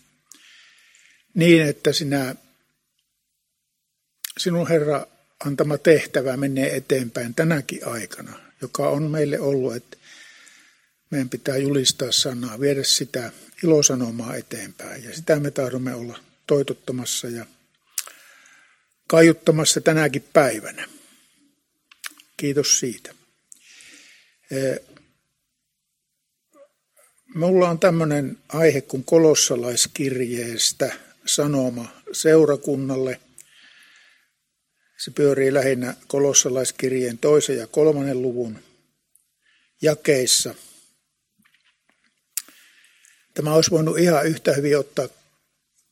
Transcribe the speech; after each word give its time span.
niin 1.34 1.62
että 1.62 1.92
sinä, 1.92 2.34
sinun 4.38 4.68
Herra 4.68 5.06
antama 5.44 5.78
tehtävä 5.78 6.36
menee 6.36 6.76
eteenpäin 6.76 7.34
tänäkin 7.34 7.86
aikana, 7.86 8.40
joka 8.62 8.88
on 8.88 9.02
meille 9.02 9.40
ollut, 9.40 9.76
että 9.76 9.96
meidän 11.10 11.28
pitää 11.28 11.56
julistaa 11.56 12.12
sanaa, 12.12 12.60
viedä 12.60 12.84
sitä 12.84 13.32
ilosanomaa 13.64 14.36
eteenpäin. 14.36 15.04
Ja 15.04 15.14
sitä 15.16 15.40
me 15.40 15.50
tahdomme 15.50 15.94
olla 15.94 16.18
toitottamassa 16.46 17.28
ja 17.28 17.46
kaiuttamassa 19.06 19.80
tänäkin 19.80 20.24
päivänä. 20.32 20.88
Kiitos 22.36 22.78
siitä. 22.78 23.14
Mulla 27.34 27.70
on 27.70 27.78
tämmöinen 27.78 28.38
aihe 28.48 28.80
kuin 28.80 29.04
kolossalaiskirjeestä 29.04 30.94
sanoma 31.26 31.88
seurakunnalle. 32.12 33.20
Se 34.96 35.10
pyörii 35.10 35.54
lähinnä 35.54 35.94
kolossalaiskirjeen 36.06 37.18
toisen 37.18 37.56
ja 37.56 37.66
kolmannen 37.66 38.22
luvun 38.22 38.58
jakeissa. 39.82 40.54
Tämä 43.34 43.54
olisi 43.54 43.70
voinut 43.70 43.98
ihan 43.98 44.26
yhtä 44.26 44.52
hyvin 44.52 44.78
ottaa 44.78 45.08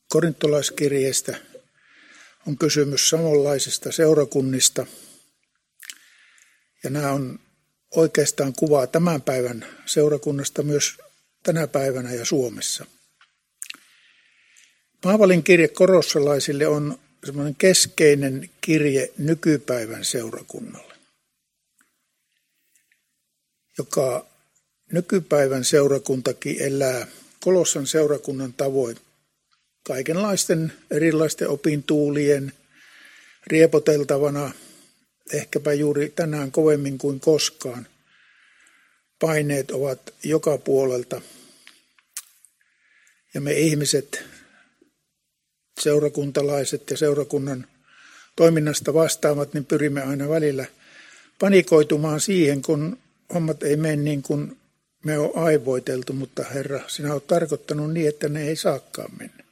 korintolaiskirjeestä. 0.09 1.37
On 2.47 2.57
kysymys 2.57 3.09
samanlaisista 3.09 3.91
seurakunnista. 3.91 4.85
Ja 6.83 6.89
nämä 6.89 7.11
on 7.11 7.39
oikeastaan 7.95 8.53
kuvaa 8.53 8.87
tämän 8.87 9.21
päivän 9.21 9.65
seurakunnasta 9.85 10.63
myös 10.63 10.97
tänä 11.43 11.67
päivänä 11.67 12.13
ja 12.13 12.25
Suomessa. 12.25 12.85
Paavalin 15.01 15.43
kirje 15.43 15.67
korossalaisille 15.67 16.67
on 16.67 16.99
semmoinen 17.25 17.55
keskeinen 17.55 18.49
kirje 18.61 19.13
nykypäivän 19.17 20.05
seurakunnalle, 20.05 20.93
joka 23.77 24.27
nykypäivän 24.91 25.63
seurakuntakin 25.63 26.61
elää 26.61 27.07
Kolossan 27.39 27.87
seurakunnan 27.87 28.53
tavoin 28.53 28.97
kaikenlaisten 29.83 30.73
erilaisten 30.91 31.49
opintuulien 31.49 32.53
riepoteltavana, 33.47 34.51
ehkäpä 35.33 35.73
juuri 35.73 36.09
tänään 36.09 36.51
kovemmin 36.51 36.97
kuin 36.97 37.19
koskaan. 37.19 37.87
Paineet 39.19 39.71
ovat 39.71 40.13
joka 40.23 40.57
puolelta 40.57 41.21
ja 43.33 43.41
me 43.41 43.53
ihmiset, 43.53 44.23
seurakuntalaiset 45.81 46.89
ja 46.89 46.97
seurakunnan 46.97 47.67
toiminnasta 48.35 48.93
vastaavat, 48.93 49.53
niin 49.53 49.65
pyrimme 49.65 50.01
aina 50.01 50.29
välillä 50.29 50.65
panikoitumaan 51.39 52.21
siihen, 52.21 52.61
kun 52.61 52.97
hommat 53.33 53.63
ei 53.63 53.77
mene 53.77 53.95
niin 53.95 54.21
kuin 54.21 54.57
me 55.05 55.19
on 55.19 55.31
aivoiteltu, 55.35 56.13
mutta 56.13 56.43
Herra, 56.43 56.89
sinä 56.89 57.13
olet 57.13 57.27
tarkoittanut 57.27 57.93
niin, 57.93 58.09
että 58.09 58.29
ne 58.29 58.47
ei 58.47 58.55
saakaan 58.55 59.11
mennä. 59.19 59.43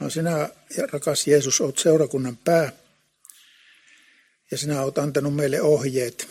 Vaan 0.00 0.10
sinä, 0.10 0.48
rakas 0.92 1.26
Jeesus, 1.26 1.60
olet 1.60 1.78
seurakunnan 1.78 2.36
pää 2.36 2.72
ja 4.50 4.58
sinä 4.58 4.82
olet 4.82 4.98
antanut 4.98 5.36
meille 5.36 5.62
ohjeet, 5.62 6.28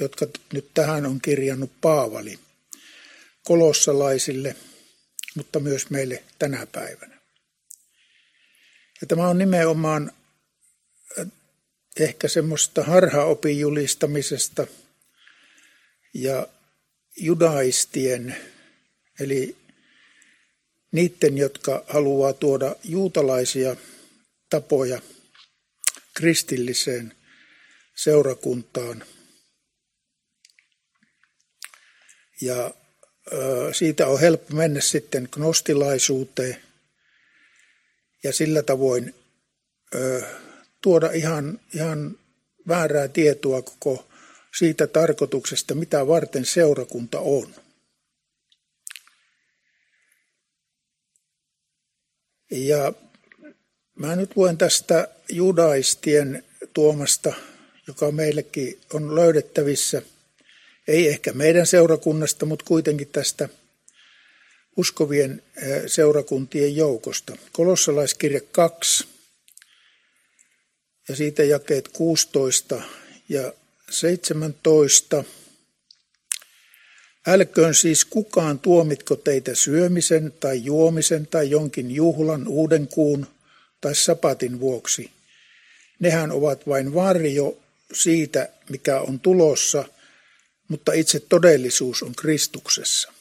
jotka 0.00 0.26
nyt 0.52 0.70
tähän 0.74 1.06
on 1.06 1.20
kirjannut 1.20 1.70
Paavali 1.80 2.38
kolossalaisille, 3.44 4.56
mutta 5.34 5.60
myös 5.60 5.90
meille 5.90 6.24
tänä 6.38 6.66
päivänä. 6.66 7.17
Ja 9.00 9.06
tämä 9.06 9.28
on 9.28 9.38
nimenomaan 9.38 10.12
äh, 11.18 11.26
ehkä 12.00 12.28
semmoista 12.28 12.84
harhaopin 12.84 13.58
julistamisesta 13.58 14.66
ja 16.14 16.48
judaistien, 17.16 18.36
eli 19.20 19.56
niiden, 20.92 21.38
jotka 21.38 21.84
haluaa 21.88 22.32
tuoda 22.32 22.76
juutalaisia 22.84 23.76
tapoja 24.50 25.02
kristilliseen 26.14 27.14
seurakuntaan. 27.94 29.04
Ja 32.40 32.74
siitä 33.72 34.06
on 34.06 34.20
helppo 34.20 34.54
mennä 34.54 34.80
sitten 34.80 35.28
gnostilaisuuteen 35.32 36.67
ja 38.24 38.32
sillä 38.32 38.62
tavoin 38.62 39.14
tuoda 40.80 41.10
ihan, 41.10 41.60
ihan 41.74 42.18
väärää 42.68 43.08
tietoa 43.08 43.62
koko 43.62 44.08
siitä 44.58 44.86
tarkoituksesta, 44.86 45.74
mitä 45.74 46.06
varten 46.06 46.44
seurakunta 46.44 47.20
on. 47.20 47.54
Ja 52.50 52.92
mä 53.94 54.16
nyt 54.16 54.36
luen 54.36 54.58
tästä 54.58 55.08
judaistien 55.32 56.44
tuomasta, 56.74 57.34
joka 57.86 58.10
meillekin 58.10 58.80
on 58.92 59.14
löydettävissä, 59.14 60.02
ei 60.88 61.08
ehkä 61.08 61.32
meidän 61.32 61.66
seurakunnasta, 61.66 62.46
mutta 62.46 62.64
kuitenkin 62.64 63.08
tästä 63.08 63.48
uskovien 64.78 65.42
seurakuntien 65.86 66.76
joukosta. 66.76 67.36
Kolossalaiskirja 67.52 68.40
2 68.52 69.08
ja 71.08 71.16
siitä 71.16 71.44
jakeet 71.44 71.88
16 71.88 72.82
ja 73.28 73.52
17. 73.90 75.24
Älköön 77.26 77.74
siis 77.74 78.04
kukaan 78.04 78.58
tuomitko 78.58 79.16
teitä 79.16 79.54
syömisen 79.54 80.32
tai 80.40 80.64
juomisen 80.64 81.26
tai 81.26 81.50
jonkin 81.50 81.90
juhlan 81.90 82.48
uuden 82.48 82.88
kuun 82.88 83.26
tai 83.80 83.94
sapatin 83.94 84.60
vuoksi. 84.60 85.10
Nehän 85.98 86.32
ovat 86.32 86.68
vain 86.68 86.94
varjo 86.94 87.58
siitä, 87.92 88.48
mikä 88.68 89.00
on 89.00 89.20
tulossa, 89.20 89.84
mutta 90.68 90.92
itse 90.92 91.20
todellisuus 91.20 92.02
on 92.02 92.14
Kristuksessa. 92.14 93.17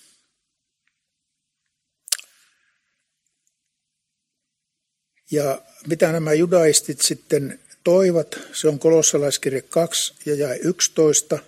Ja 5.32 5.62
mitä 5.88 6.12
nämä 6.12 6.34
judaistit 6.34 7.02
sitten 7.02 7.60
toivat, 7.84 8.40
se 8.54 8.68
on 8.68 8.80
kolossalaiskirje 8.80 9.62
2 9.62 10.14
ja 10.26 10.36
jäi 10.36 10.60
11, 10.64 11.40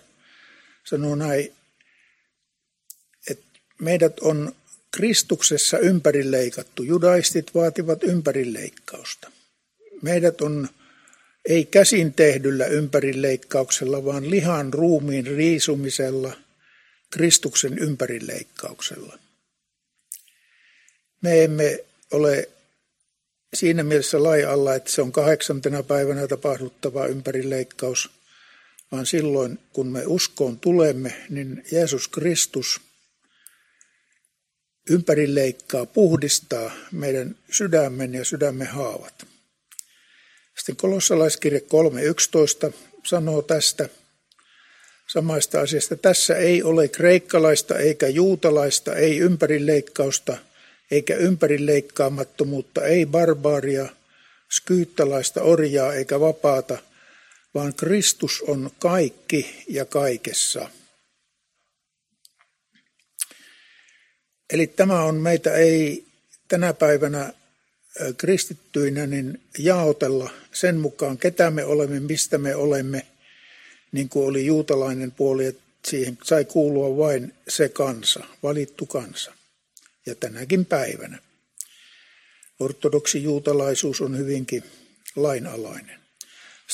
sanoo 0.84 1.14
näin, 1.14 1.52
että 3.30 3.60
meidät 3.80 4.20
on 4.20 4.54
Kristuksessa 4.90 5.78
ympärileikattu. 5.78 6.82
Judaistit 6.82 7.54
vaativat 7.54 8.04
ympärileikkausta. 8.04 9.30
Meidät 10.02 10.40
on 10.40 10.68
ei 11.48 11.64
käsin 11.64 12.14
tehdyllä 12.14 12.66
ympärileikkauksella, 12.66 14.04
vaan 14.04 14.30
lihan 14.30 14.74
ruumiin 14.74 15.26
riisumisella, 15.26 16.36
Kristuksen 17.10 17.78
ympärileikkauksella. 17.78 19.18
Me 21.22 21.44
emme 21.44 21.84
ole 22.10 22.48
siinä 23.54 23.82
mielessä 23.82 24.22
lai 24.22 24.44
alla, 24.44 24.74
että 24.74 24.90
se 24.90 25.02
on 25.02 25.12
kahdeksantena 25.12 25.82
päivänä 25.82 26.28
tapahduttava 26.28 27.06
ympärileikkaus, 27.06 28.10
vaan 28.92 29.06
silloin 29.06 29.58
kun 29.72 29.86
me 29.86 30.02
uskoon 30.06 30.60
tulemme, 30.60 31.26
niin 31.28 31.64
Jeesus 31.72 32.08
Kristus 32.08 32.80
ympärileikkaa, 34.90 35.86
puhdistaa 35.86 36.72
meidän 36.92 37.36
sydämen 37.50 38.14
ja 38.14 38.24
sydämen 38.24 38.66
haavat. 38.66 39.26
Sitten 40.58 40.76
kolossalaiskirje 40.76 41.60
3.11 42.68 42.72
sanoo 43.06 43.42
tästä 43.42 43.88
samaista 45.06 45.60
asiasta. 45.60 45.96
Tässä 45.96 46.36
ei 46.36 46.62
ole 46.62 46.88
kreikkalaista 46.88 47.78
eikä 47.78 48.08
juutalaista, 48.08 48.94
ei 48.94 49.18
ympärileikkausta– 49.18 50.38
eikä 50.90 51.16
ympärileikkaamattomuutta, 51.16 52.84
ei 52.84 53.06
barbaaria, 53.06 53.88
skyyttalaista 54.50 55.42
orjaa 55.42 55.94
eikä 55.94 56.20
vapaata, 56.20 56.78
vaan 57.54 57.74
Kristus 57.74 58.42
on 58.42 58.70
kaikki 58.78 59.64
ja 59.68 59.84
kaikessa. 59.84 60.70
Eli 64.52 64.66
tämä 64.66 65.02
on 65.02 65.14
meitä 65.14 65.54
ei 65.54 66.04
tänä 66.48 66.72
päivänä 66.72 67.32
kristittyinä 68.16 69.06
niin 69.06 69.40
jaotella 69.58 70.30
sen 70.52 70.76
mukaan, 70.76 71.18
ketä 71.18 71.50
me 71.50 71.64
olemme, 71.64 72.00
mistä 72.00 72.38
me 72.38 72.54
olemme, 72.54 73.06
niin 73.92 74.08
kuin 74.08 74.26
oli 74.26 74.46
juutalainen 74.46 75.12
puoli, 75.12 75.46
että 75.46 75.62
siihen 75.86 76.18
sai 76.22 76.44
kuulua 76.44 76.96
vain 76.96 77.34
se 77.48 77.68
kansa, 77.68 78.24
valittu 78.42 78.86
kansa 78.86 79.32
ja 80.06 80.14
tänäkin 80.14 80.66
päivänä. 80.66 81.18
Ortodoksi 82.60 83.22
juutalaisuus 83.22 84.00
on 84.00 84.18
hyvinkin 84.18 84.64
lainalainen. 85.16 86.00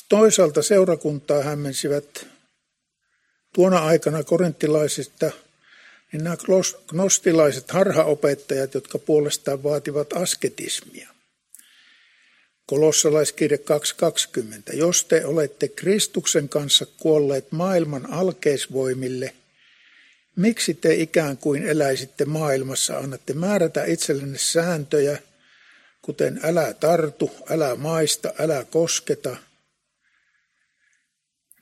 Toisaalta 0.08 0.62
seurakuntaa 0.62 1.43
hämmensivät 1.43 2.26
tuona 3.55 3.78
aikana 3.78 4.25
korinttilaisista 4.25 5.31
niin 6.12 6.25
nämä 6.25 6.37
gnostilaiset 6.88 7.70
harhaopettajat, 7.70 8.75
jotka 8.75 8.99
puolestaan 8.99 9.62
vaativat 9.62 10.12
asketismia. 10.12 11.08
Kolossalaiskirje 12.67 13.58
2.20. 14.70 14.76
Jos 14.76 15.05
te 15.05 15.26
olette 15.26 15.69
Kristuksen 15.69 16.49
kanssa 16.49 16.87
kuolleet 16.87 17.52
maailman 17.52 18.12
alkeisvoimille– 18.12 19.34
Miksi 20.36 20.74
te 20.74 20.94
ikään 20.94 21.36
kuin 21.36 21.62
eläisitte 21.62 22.24
maailmassa, 22.24 22.98
annatte 22.98 23.32
määrätä 23.34 23.84
itsellenne 23.84 24.38
sääntöjä, 24.38 25.18
kuten 26.02 26.40
älä 26.42 26.74
tartu, 26.74 27.30
älä 27.50 27.76
maista, 27.76 28.32
älä 28.38 28.64
kosketa. 28.64 29.36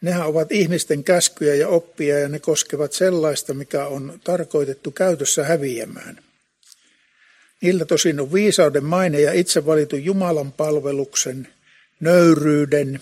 Nehän 0.01 0.27
ovat 0.27 0.53
ihmisten 0.53 1.05
käskyjä 1.05 1.55
ja 1.55 1.69
oppia 1.69 2.19
ja 2.19 2.29
ne 2.29 2.39
koskevat 2.39 2.93
sellaista, 2.93 3.55
mikä 3.55 3.87
on 3.87 4.21
tarkoitettu 4.25 4.91
käytössä 4.91 5.45
häviämään. 5.45 6.25
Niillä 7.61 7.85
tosin 7.85 8.21
on 8.21 8.33
viisauden 8.33 8.85
maine 8.85 9.21
ja 9.21 9.33
itse 9.33 9.67
valitun 9.67 10.05
Jumalan 10.05 10.53
palveluksen, 10.53 11.49
nöyryyden 12.01 13.01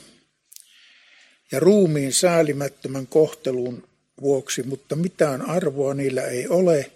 ja 1.52 1.60
ruumiin 1.60 2.12
säälimättömän 2.12 3.06
kohtelun 3.06 3.91
vuoksi, 4.22 4.62
mutta 4.62 4.96
mitään 4.96 5.42
arvoa 5.42 5.94
niillä 5.94 6.22
ei 6.22 6.48
ole 6.48 6.90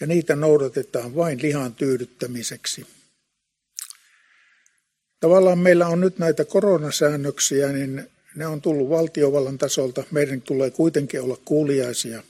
ja 0.00 0.06
niitä 0.06 0.36
noudatetaan 0.36 1.16
vain 1.16 1.42
lihan 1.42 1.74
tyydyttämiseksi. 1.74 2.86
Tavallaan 5.20 5.58
meillä 5.58 5.88
on 5.88 6.00
nyt 6.00 6.18
näitä 6.18 6.44
koronasäännöksiä, 6.44 7.72
niin 7.72 8.10
ne 8.34 8.46
on 8.46 8.62
tullut 8.62 8.88
valtiovallan 8.88 9.58
tasolta. 9.58 10.04
Meidän 10.10 10.42
tulee 10.42 10.70
kuitenkin 10.70 11.20
olla 11.20 11.38
kuuliaisia 11.44 12.22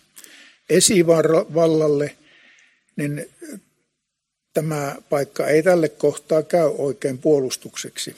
esivallalle, 0.70 2.16
niin 2.96 3.30
tämä 4.54 4.96
paikka 5.10 5.46
ei 5.46 5.62
tälle 5.62 5.88
kohtaa 5.88 6.42
käy 6.42 6.70
oikein 6.78 7.18
puolustukseksi. 7.18 8.16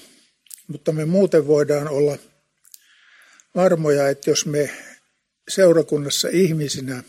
Mutta 0.69 0.93
me 0.93 1.05
muuten 1.05 1.47
voidaan 1.47 1.89
olla 1.89 2.19
varmoja, 3.55 4.09
että 4.09 4.31
jos 4.31 4.47
me 4.47 4.71
seurakunnassa 5.49 6.29
ihmisinä, 6.29 7.03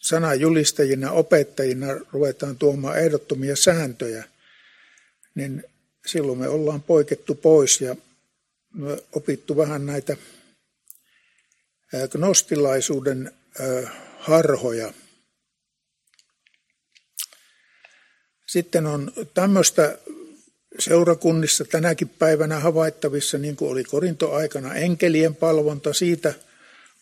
sanajulistajina, 0.00 1.10
opettajina 1.10 1.86
ruvetaan 2.12 2.58
tuomaan 2.58 2.98
ehdottomia 2.98 3.56
sääntöjä, 3.56 4.24
niin 5.34 5.64
silloin 6.06 6.38
me 6.38 6.48
ollaan 6.48 6.82
poikettu 6.82 7.34
pois 7.34 7.80
ja 7.80 7.96
opittu 9.12 9.56
vähän 9.56 9.86
näitä 9.86 10.16
gnostilaisuuden 12.10 13.32
harhoja. 14.18 14.92
Sitten 18.46 18.86
on 18.86 19.12
tämmöistä 19.34 19.98
seurakunnissa 20.78 21.64
tänäkin 21.64 22.08
päivänä 22.08 22.60
havaittavissa, 22.60 23.38
niin 23.38 23.56
kuin 23.56 23.70
oli 23.70 23.84
korintoaikana, 23.84 24.74
enkelien 24.74 25.34
palvonta 25.34 25.92
siitä– 25.92 26.34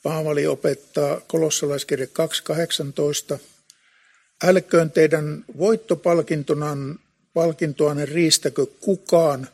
Paavali 0.02 0.46
opettaa 0.46 1.20
kolossalaiskirje 1.20 2.08
2.18. 3.32 3.38
Älköön 4.44 4.90
teidän 4.90 5.44
voittopalkintoanne 5.58 8.06
riistäkö 8.06 8.66
kukaan, 8.66 9.48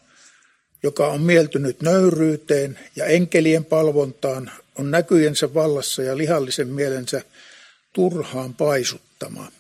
joka 0.82 1.06
on 1.06 1.20
mieltynyt 1.20 1.82
nöyryyteen 1.82 2.78
ja 2.96 3.04
enkelien 3.04 3.64
palvontaan, 3.64 4.50
on 4.74 4.90
näkyjensä 4.90 5.54
vallassa 5.54 6.02
ja 6.02 6.16
lihallisen 6.16 6.68
mielensä 6.68 7.22
turhaan 7.92 8.54
paisuttama. 8.54 9.52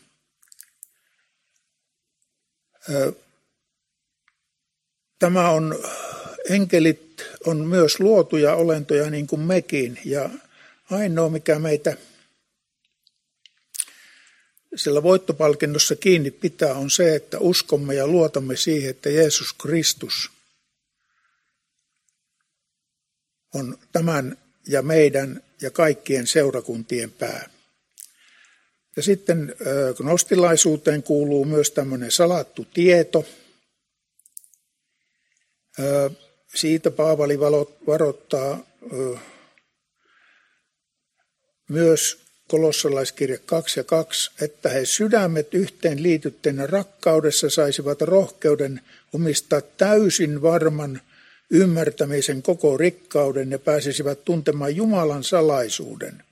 Tämä 5.18 5.50
on, 5.50 5.78
enkelit 6.50 7.26
on 7.46 7.66
myös 7.66 8.00
luotuja 8.00 8.54
olentoja 8.54 9.10
niin 9.10 9.26
kuin 9.26 9.40
mekin, 9.40 9.98
ja 10.04 10.30
Ainoa, 10.90 11.28
mikä 11.28 11.58
meitä 11.58 11.96
sillä 14.76 15.02
voittopalkinnossa 15.02 15.96
kiinni 15.96 16.30
pitää, 16.30 16.74
on 16.74 16.90
se, 16.90 17.14
että 17.14 17.38
uskomme 17.38 17.94
ja 17.94 18.06
luotamme 18.06 18.56
siihen, 18.56 18.90
että 18.90 19.10
Jeesus 19.10 19.52
Kristus 19.52 20.30
on 23.54 23.78
tämän 23.92 24.38
ja 24.68 24.82
meidän 24.82 25.42
ja 25.62 25.70
kaikkien 25.70 26.26
seurakuntien 26.26 27.10
pää. 27.10 27.50
Ja 28.96 29.02
sitten 29.02 29.54
gnostilaisuuteen 29.96 31.02
kuuluu 31.02 31.44
myös 31.44 31.70
tämmöinen 31.70 32.10
salattu 32.10 32.64
tieto. 32.74 33.26
Siitä 36.54 36.90
Paavali 36.90 37.40
varoittaa 37.86 38.66
myös 41.68 42.26
kolossalaiskirja 42.48 43.38
2 43.46 43.80
ja 43.80 43.84
2, 43.84 44.30
että 44.40 44.68
he 44.68 44.84
sydämet 44.84 45.54
yhteen 45.54 46.02
liitytteinä 46.02 46.66
rakkaudessa 46.66 47.50
saisivat 47.50 48.00
rohkeuden 48.00 48.80
omistaa 49.12 49.60
täysin 49.60 50.42
varman 50.42 51.00
ymmärtämisen 51.50 52.42
koko 52.42 52.76
rikkauden 52.76 53.50
ja 53.50 53.58
pääsisivät 53.58 54.24
tuntemaan 54.24 54.76
Jumalan 54.76 55.24
salaisuuden, 55.24 56.22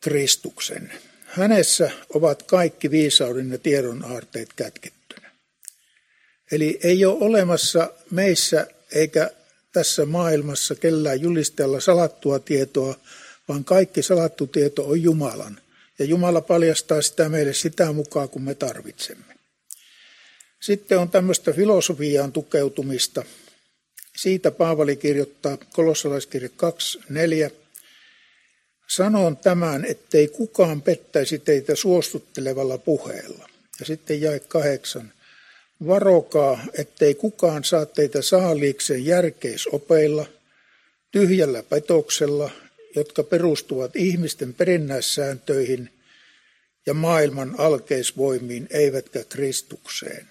Kristuksen. 0.00 0.92
Hänessä 1.24 1.90
ovat 2.14 2.42
kaikki 2.42 2.90
viisauden 2.90 3.50
ja 3.50 3.58
tiedon 3.58 4.04
aarteet 4.04 4.48
kätkettynä. 4.56 5.30
Eli 6.52 6.78
ei 6.82 7.04
ole 7.04 7.24
olemassa 7.24 7.92
meissä 8.10 8.66
eikä 8.92 9.30
tässä 9.76 10.06
maailmassa 10.06 10.74
kellään 10.74 11.20
julistella 11.20 11.80
salattua 11.80 12.38
tietoa, 12.38 12.94
vaan 13.48 13.64
kaikki 13.64 14.02
salattu 14.02 14.46
tieto 14.46 14.88
on 14.88 15.02
Jumalan. 15.02 15.60
Ja 15.98 16.04
Jumala 16.04 16.40
paljastaa 16.40 17.02
sitä 17.02 17.28
meille 17.28 17.54
sitä 17.54 17.92
mukaan, 17.92 18.28
kun 18.28 18.42
me 18.42 18.54
tarvitsemme. 18.54 19.34
Sitten 20.60 20.98
on 20.98 21.10
tämmöistä 21.10 21.52
filosofiaan 21.52 22.32
tukeutumista. 22.32 23.24
Siitä 24.16 24.50
Paavali 24.50 24.96
kirjoittaa 24.96 25.58
kolossalaiskirja 25.72 26.48
2.4. 27.48 27.54
Sanon 28.88 29.36
tämän, 29.36 29.84
ettei 29.84 30.28
kukaan 30.28 30.82
pettäisi 30.82 31.38
teitä 31.38 31.74
suostuttelevalla 31.74 32.78
puheella. 32.78 33.48
Ja 33.80 33.86
sitten 33.86 34.20
jae 34.20 34.40
kahdeksan. 34.40 35.12
Varokaa, 35.86 36.64
ettei 36.78 37.14
kukaan 37.14 37.64
saa 37.64 37.86
teitä 37.86 38.22
saaliikseen 38.22 39.06
järkeisopeilla, 39.06 40.26
tyhjällä 41.10 41.62
petoksella, 41.62 42.50
jotka 42.96 43.22
perustuvat 43.22 43.96
ihmisten 43.96 44.54
perinnäissääntöihin 44.54 45.90
ja 46.86 46.94
maailman 46.94 47.54
alkeisvoimiin, 47.58 48.66
eivätkä 48.70 49.24
Kristukseen. 49.24 50.28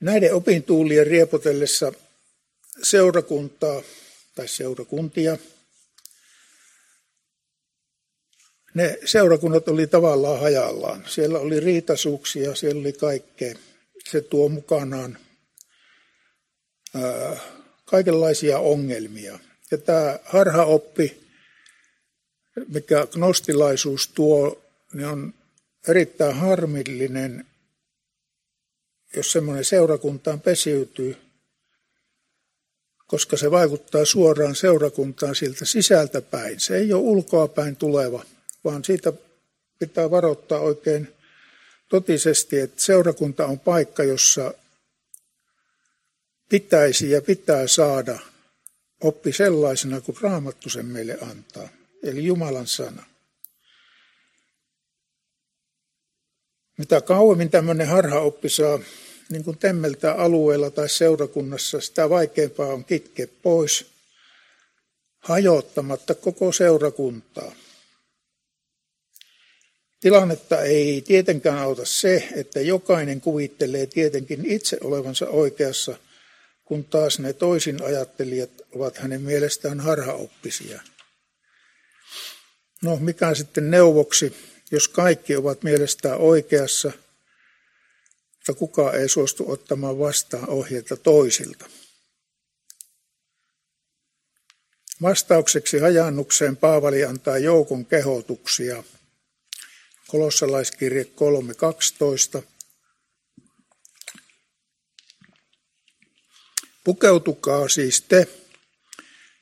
Näiden 0.00 0.34
opintuulien 0.34 1.06
riepotellessa 1.06 1.92
seurakuntaa 2.82 3.82
tai 4.34 4.48
seurakuntia, 4.48 5.36
ne 8.74 8.98
seurakunnat 9.04 9.68
oli 9.68 9.86
tavallaan 9.86 10.40
hajallaan. 10.40 11.04
Siellä 11.06 11.38
oli 11.38 11.60
riitasuuksia, 11.60 12.54
siellä 12.54 12.80
oli 12.80 12.92
kaikkea. 12.92 13.54
Se 14.10 14.20
tuo 14.20 14.48
mukanaan 14.48 15.18
kaikenlaisia 17.84 18.58
ongelmia. 18.58 19.38
Ja 19.70 19.78
tämä 19.78 20.18
harhaoppi, 20.24 21.20
mikä 22.68 23.06
gnostilaisuus 23.12 24.08
tuo, 24.08 24.62
niin 24.92 25.06
on 25.06 25.34
erittäin 25.88 26.34
harmillinen 26.34 27.44
jos 29.16 29.32
semmoinen 29.32 29.64
seurakuntaan 29.64 30.40
pesiytyy, 30.40 31.16
koska 33.06 33.36
se 33.36 33.50
vaikuttaa 33.50 34.04
suoraan 34.04 34.54
seurakuntaan 34.54 35.34
siltä 35.34 35.64
sisältä 35.64 36.20
päin. 36.22 36.60
Se 36.60 36.76
ei 36.76 36.92
ole 36.92 37.02
ulkoa 37.02 37.48
päin 37.48 37.76
tuleva, 37.76 38.24
vaan 38.64 38.84
siitä 38.84 39.12
pitää 39.78 40.10
varoittaa 40.10 40.60
oikein 40.60 41.14
totisesti, 41.88 42.60
että 42.60 42.82
seurakunta 42.82 43.46
on 43.46 43.58
paikka, 43.58 44.04
jossa 44.04 44.54
pitäisi 46.48 47.10
ja 47.10 47.22
pitää 47.22 47.66
saada 47.66 48.18
oppi 49.00 49.32
sellaisena 49.32 50.00
kuin 50.00 50.18
Raamattu 50.20 50.70
sen 50.70 50.86
meille 50.86 51.18
antaa, 51.20 51.68
eli 52.02 52.24
Jumalan 52.24 52.66
sana. 52.66 53.04
Mitä 56.78 57.00
kauemmin 57.00 57.50
tämmöinen 57.50 57.86
harhaoppi 57.86 58.48
saa 58.48 58.78
niin 59.28 59.44
kuin 59.44 59.58
temmeltä 59.58 60.12
alueella 60.12 60.70
tai 60.70 60.88
seurakunnassa, 60.88 61.80
sitä 61.80 62.10
vaikeampaa 62.10 62.66
on 62.66 62.84
kitkeä 62.84 63.26
pois 63.42 63.86
hajottamatta 65.18 66.14
koko 66.14 66.52
seurakuntaa. 66.52 67.52
Tilannetta 70.00 70.62
ei 70.62 71.02
tietenkään 71.06 71.58
auta 71.58 71.84
se, 71.84 72.28
että 72.36 72.60
jokainen 72.60 73.20
kuvittelee 73.20 73.86
tietenkin 73.86 74.46
itse 74.46 74.78
olevansa 74.80 75.28
oikeassa, 75.28 75.96
kun 76.64 76.84
taas 76.84 77.18
ne 77.18 77.32
toisin 77.32 77.82
ajattelijat 77.82 78.50
ovat 78.74 78.98
hänen 78.98 79.22
mielestään 79.22 79.80
harhaoppisia. 79.80 80.80
No, 82.82 82.96
mikä 82.96 83.34
sitten 83.34 83.70
neuvoksi, 83.70 84.36
jos 84.70 84.88
kaikki 84.88 85.36
ovat 85.36 85.62
mielestään 85.62 86.18
oikeassa– 86.18 86.92
mutta 88.48 88.58
kukaan 88.58 88.94
ei 88.94 89.08
suostu 89.08 89.50
ottamaan 89.50 89.98
vastaan 89.98 90.48
ohjeita 90.48 90.96
toisilta. 90.96 91.66
Vastaukseksi 95.02 95.78
hajannukseen 95.78 96.56
Paavali 96.56 97.04
antaa 97.04 97.38
joukon 97.38 97.86
kehotuksia. 97.86 98.84
Kolossalaiskirje 100.08 101.06
3.12. 102.36 102.42
Pukeutukaa 106.84 107.68
siis 107.68 108.02
te, 108.02 108.28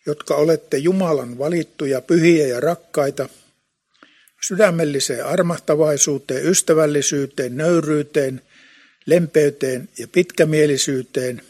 jotka 0.07 0.35
olette 0.35 0.77
Jumalan 0.77 1.39
valittuja, 1.39 2.01
pyhiä 2.01 2.47
ja 2.47 2.61
rakkaita, 2.61 3.29
sydämelliseen 4.49 5.27
armahtavaisuuteen, 5.27 6.47
ystävällisyyteen, 6.47 7.57
nöyryyteen– 7.57 8.43
lempeyteen 9.07 9.89
ja 9.99 10.09
pitkämielisyyteen. 10.09 11.43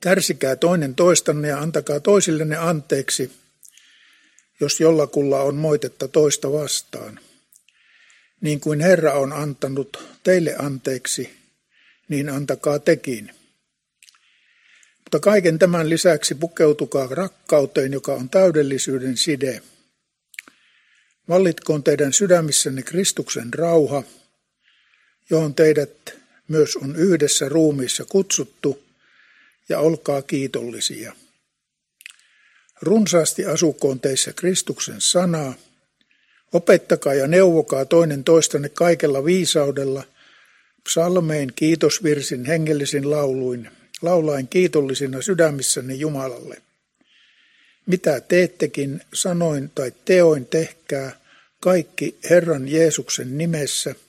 Kärsikää 0.00 0.56
toinen 0.56 0.94
toistanne 0.94 1.48
ja 1.48 1.58
antakaa 1.58 2.00
toisillenne 2.00 2.56
anteeksi, 2.56 3.30
jos 4.62 4.80
jollakulla 4.80 5.42
on 5.42 5.54
moitetta 5.54 6.08
toista 6.08 6.52
vastaan. 6.52 7.20
Niin 8.40 8.60
kuin 8.60 8.80
Herra 8.80 9.12
on 9.12 9.32
antanut 9.32 10.04
teille 10.22 10.56
anteeksi, 10.58 11.30
niin 12.08 12.28
antakaa 12.28 12.78
tekin. 12.78 13.30
Mutta 14.98 15.20
kaiken 15.20 15.58
tämän 15.58 15.90
lisäksi 15.90 16.34
pukeutukaa 16.34 17.06
rakkauteen, 17.10 17.92
joka 17.92 18.14
on 18.14 18.28
täydellisyyden 18.28 19.16
side. 19.16 19.62
Vallitkoon 21.28 21.82
teidän 21.82 22.12
sydämissänne 22.12 22.82
Kristuksen 22.82 23.54
rauha– 23.54 24.02
johon 25.32 25.54
teidät 25.54 26.14
myös 26.48 26.76
on 26.76 26.96
yhdessä 26.96 27.48
ruumiissa 27.48 28.04
kutsuttu, 28.04 28.82
ja 29.68 29.78
olkaa 29.78 30.22
kiitollisia. 30.22 31.12
Runsaasti 32.82 33.46
asukoon 33.46 34.00
teissä 34.00 34.32
Kristuksen 34.32 35.00
sanaa, 35.00 35.54
opettakaa 36.52 37.14
ja 37.14 37.26
neuvokaa 37.26 37.84
toinen 37.84 38.24
toistanne 38.24 38.68
kaikella 38.68 39.24
viisaudella, 39.24 40.04
psalmein, 40.84 41.52
kiitosvirsin, 41.56 42.44
hengellisin 42.44 43.10
lauluin, 43.10 43.70
laulain 44.02 44.48
kiitollisina 44.48 45.22
sydämissänne 45.22 45.94
Jumalalle. 45.94 46.62
Mitä 47.86 48.20
teettekin, 48.20 49.00
sanoin 49.14 49.70
tai 49.74 49.92
teoin 50.04 50.46
tehkää, 50.46 51.20
kaikki 51.60 52.18
Herran 52.30 52.68
Jeesuksen 52.68 53.38
nimessä– 53.38 53.94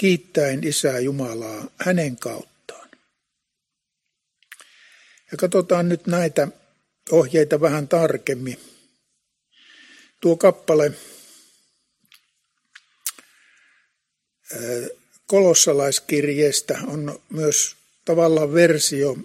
kiittäen 0.00 0.64
Isää 0.64 0.98
Jumalaa 0.98 1.64
hänen 1.76 2.16
kauttaan. 2.16 2.88
Ja 5.32 5.36
katsotaan 5.36 5.88
nyt 5.88 6.06
näitä 6.06 6.48
ohjeita 7.10 7.60
vähän 7.60 7.88
tarkemmin. 7.88 8.60
Tuo 10.20 10.36
kappale 10.36 10.92
kolossalaiskirjeestä 15.26 16.78
on 16.86 17.22
myös 17.30 17.76
tavallaan 18.04 18.54
versio 18.54 19.16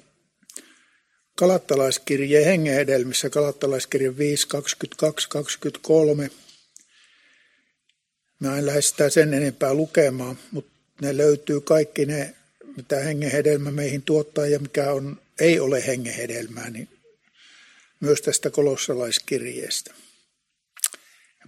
kalattalaiskirjeen 1.35 2.45
hengenhedelmissä, 2.45 3.29
kalattalaiskirje 3.29 4.17
5, 4.17 4.47
22, 4.47 5.29
23 5.29 6.29
Mä 8.39 8.57
en 8.57 8.65
lähde 8.65 8.81
sitä 8.81 9.09
sen 9.09 9.33
enempää 9.33 9.73
lukemaan, 9.73 10.37
mutta 10.51 10.71
ne 11.01 11.17
löytyy 11.17 11.61
kaikki 11.61 12.05
ne, 12.05 12.35
mitä 12.77 12.99
hengenhedelmä 12.99 13.71
meihin 13.71 14.01
tuottaa 14.01 14.47
ja 14.47 14.59
mikä 14.59 14.91
on, 14.91 15.21
ei 15.39 15.59
ole 15.59 15.87
hengenhedelmää, 15.87 16.69
niin 16.69 16.89
myös 17.99 18.21
tästä 18.21 18.49
kolossalaiskirjeestä. 18.49 19.93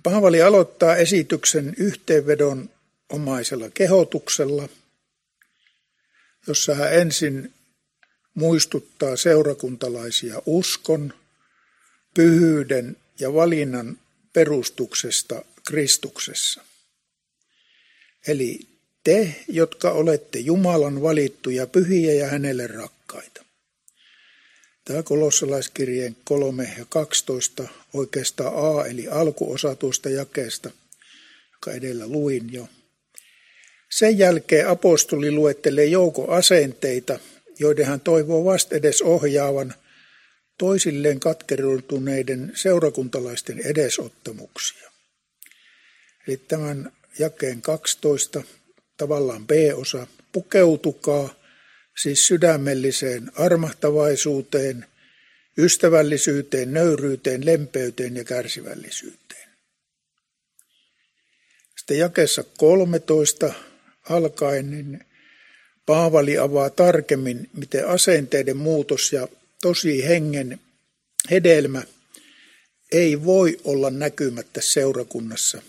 Paavali 0.04 0.42
aloittaa 0.42 0.96
esityksen 0.96 1.74
yhteenvedon 1.78 2.70
omaisella 3.10 3.70
kehotuksella, 3.70 4.70
jossa 6.48 6.76
hän 6.76 6.94
ensin 6.94 7.54
muistuttaa 8.34 9.16
seurakuntalaisia 9.16 10.42
uskon, 10.46 11.14
pyhyyden 12.14 12.98
ja 13.20 13.34
valinnan 13.34 14.00
perustuksesta 14.34 15.46
Kristuksessa. 15.68 16.62
Eli 18.28 18.60
te, 19.04 19.36
jotka 19.48 19.92
olette 19.92 20.40
Jumalan 20.40 21.02
valittuja, 21.02 21.68
pyhiä 21.68 22.14
ja 22.14 22.28
hänelle 22.28 22.68
rakkaita. 22.68 23.47
Tämä 24.88 25.04
kolossalaiskirjeen 25.04 26.16
3 26.24 26.74
ja 26.78 26.86
12 26.90 27.68
oikeastaan 27.94 28.54
A, 28.56 28.86
eli 28.86 29.08
alkuosa 29.08 29.76
tuosta 29.76 30.10
jakeesta, 30.10 30.72
joka 31.54 31.72
edellä 31.72 32.08
luin 32.08 32.54
jo. 32.54 32.68
Sen 33.90 34.18
jälkeen 34.18 34.68
apostoli 34.68 35.32
luettelee 35.32 35.86
joukko 35.86 36.32
asenteita, 36.32 37.20
joiden 37.60 37.86
hän 37.86 38.02
toivoo 38.02 38.46
vast 38.46 38.74
edes 38.74 39.02
ohjaavan 39.02 39.74
toisilleen 40.58 41.20
katkerutuneiden 41.20 42.52
seurakuntalaisten 42.56 43.60
edesottamuksia. 43.60 44.92
Eli 46.28 46.38
tämän 46.38 46.92
jakeen 47.20 47.62
12, 47.62 48.44
tavallaan 48.98 49.48
B-osa, 49.48 50.08
pukeutukaa 50.32 51.34
siis 52.02 52.28
sydämelliseen 52.28 53.32
armahtavaisuuteen, 53.36 54.86
ystävällisyyteen, 55.58 56.74
nöyryyteen, 56.74 57.46
lempeyteen 57.46 58.16
ja 58.16 58.24
kärsivällisyyteen. 58.24 59.50
Sitten 61.78 61.98
jakeessa 61.98 62.44
13 62.58 63.54
alkaen 64.10 64.72
niin 64.72 65.06
Paavali 65.86 66.38
avaa 66.38 66.70
tarkemmin, 66.70 67.50
miten 67.54 67.88
asenteiden 67.88 68.58
muutos 68.58 69.14
ja 69.14 69.28
tosi 69.62 70.08
hengen 70.08 70.60
hedelmä 71.32 71.84
ei 72.92 73.24
voi 73.24 73.58
olla 73.64 73.90
näkymättä 73.90 74.62
seurakunnassa. 74.62 75.62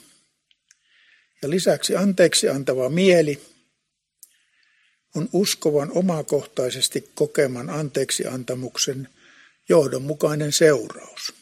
Ja 1.43 1.51
lisäksi 1.51 1.97
anteeksi 1.97 2.49
antava 2.49 2.89
mieli 2.89 3.41
on 5.15 5.29
uskovan 5.33 5.91
omakohtaisesti 5.95 7.11
kokeman 7.15 7.71
anteeksi 7.71 8.27
antamuksen 8.27 9.09
johdonmukainen 9.69 10.53
seuraus. 10.53 11.35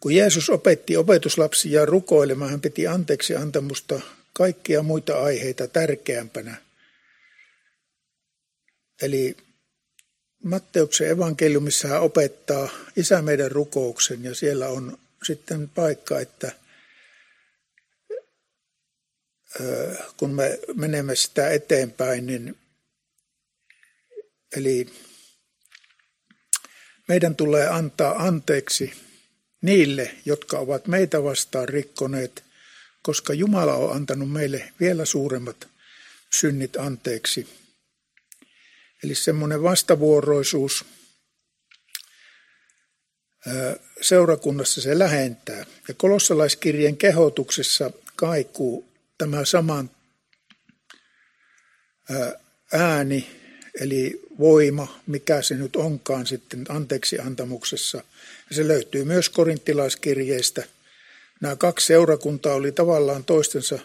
Kun 0.00 0.14
Jeesus 0.14 0.50
opetti 0.50 0.96
opetuslapsia 0.96 1.86
rukoilemaan, 1.86 2.50
hän 2.50 2.60
piti 2.60 2.86
anteeksi 2.86 3.36
antamusta 3.36 4.00
kaikkia 4.32 4.82
muita 4.82 5.22
aiheita 5.22 5.68
tärkeämpänä. 5.68 6.56
Eli 9.02 9.36
Matteuksen 10.44 11.10
evankeliumissa 11.10 11.88
hän 11.88 12.02
opettaa 12.02 12.68
Isä 12.96 13.22
meidän 13.22 13.50
rukouksen 13.50 14.24
ja 14.24 14.34
siellä 14.34 14.68
on 14.68 14.98
sitten 15.22 15.68
paikka, 15.68 16.20
että 16.20 16.52
kun 20.16 20.30
me 20.30 20.58
menemme 20.74 21.16
sitä 21.16 21.50
eteenpäin, 21.50 22.26
niin 22.26 22.58
eli 24.56 24.92
meidän 27.08 27.36
tulee 27.36 27.68
antaa 27.68 28.26
anteeksi 28.26 28.92
niille, 29.62 30.14
jotka 30.24 30.58
ovat 30.58 30.86
meitä 30.86 31.22
vastaan 31.22 31.68
rikkoneet, 31.68 32.44
koska 33.02 33.34
Jumala 33.34 33.74
on 33.74 33.96
antanut 33.96 34.32
meille 34.32 34.72
vielä 34.80 35.04
suuremmat 35.04 35.68
synnit 36.40 36.76
anteeksi. 36.76 37.48
Eli 39.04 39.14
semmoinen 39.14 39.62
vastavuoroisuus 39.62 40.84
seurakunnassa 44.00 44.80
se 44.80 44.98
lähentää. 44.98 45.66
Ja 45.88 45.94
kolossalaiskirjeen 45.94 46.96
kehotuksessa 46.96 47.90
kaikuu 48.16 48.87
tämä 49.18 49.44
saman 49.44 49.90
ääni, 52.72 53.30
eli 53.80 54.20
voima, 54.38 55.00
mikä 55.06 55.42
se 55.42 55.54
nyt 55.54 55.76
onkaan 55.76 56.26
sitten 56.26 56.64
anteeksi 56.68 57.18
antamuksessa. 57.18 58.02
Se 58.50 58.68
löytyy 58.68 59.04
myös 59.04 59.28
korinttilaiskirjeestä. 59.28 60.64
Nämä 61.40 61.56
kaksi 61.56 61.86
seurakuntaa 61.86 62.54
oli 62.54 62.72
tavallaan 62.72 63.24
toistensa, 63.24 63.78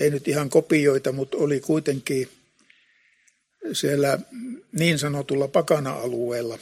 ei 0.00 0.10
nyt 0.10 0.28
ihan 0.28 0.50
kopioita, 0.50 1.12
mutta 1.12 1.36
oli 1.36 1.60
kuitenkin 1.60 2.28
siellä 3.72 4.18
niin 4.72 4.98
sanotulla 4.98 5.48
pakana-alueella. 5.48 6.58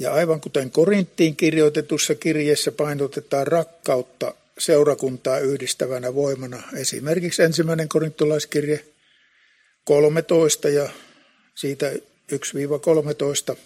Ja 0.00 0.12
aivan 0.12 0.40
kuten 0.40 0.70
Korinttiin 0.70 1.36
kirjoitetussa 1.36 2.14
kirjeessä 2.14 2.72
painotetaan 2.72 3.46
rakkautta 3.46 4.34
seurakuntaa 4.58 5.38
yhdistävänä 5.38 6.14
voimana, 6.14 6.62
esimerkiksi 6.76 7.42
ensimmäinen 7.42 7.88
korintolaiskirje 7.88 8.84
13 9.84 10.68
ja 10.68 10.90
siitä 11.54 11.92
1-13. 13.52 13.56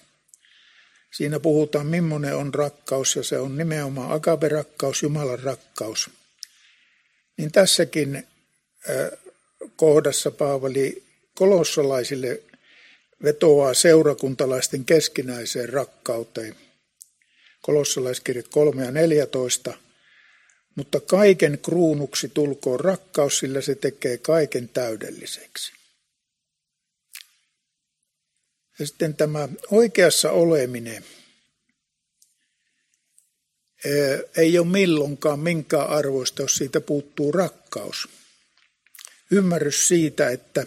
Siinä 1.16 1.40
puhutaan, 1.40 1.86
millainen 1.86 2.36
on 2.36 2.54
rakkaus, 2.54 3.16
ja 3.16 3.22
se 3.22 3.38
on 3.38 3.56
nimenomaan 3.56 4.12
agape-rakkaus, 4.12 5.02
Jumalan 5.02 5.38
rakkaus. 5.38 6.10
Niin 7.36 7.52
tässäkin 7.52 8.26
kohdassa 9.76 10.30
Paavali 10.30 11.02
kolossalaisille 11.34 12.42
vetoaa 13.22 13.74
seurakuntalaisten 13.74 14.84
keskinäiseen 14.84 15.68
rakkauteen. 15.68 16.56
Kolossalaiskirje 17.62 18.42
3 18.42 18.84
ja 18.84 18.90
14. 18.90 19.74
Mutta 20.74 21.00
kaiken 21.00 21.58
kruunuksi 21.58 22.28
tulkoon 22.28 22.80
rakkaus, 22.80 23.38
sillä 23.38 23.60
se 23.60 23.74
tekee 23.74 24.18
kaiken 24.18 24.68
täydelliseksi. 24.68 25.72
Ja 28.78 28.86
sitten 28.86 29.14
tämä 29.14 29.48
oikeassa 29.70 30.30
oleminen 30.30 31.04
ei 34.36 34.58
ole 34.58 34.66
milloinkaan 34.66 35.38
minkään 35.38 35.88
arvoista, 35.88 36.42
jos 36.42 36.56
siitä 36.56 36.80
puuttuu 36.80 37.32
rakkaus. 37.32 38.08
Ymmärrys 39.30 39.88
siitä, 39.88 40.30
että 40.30 40.66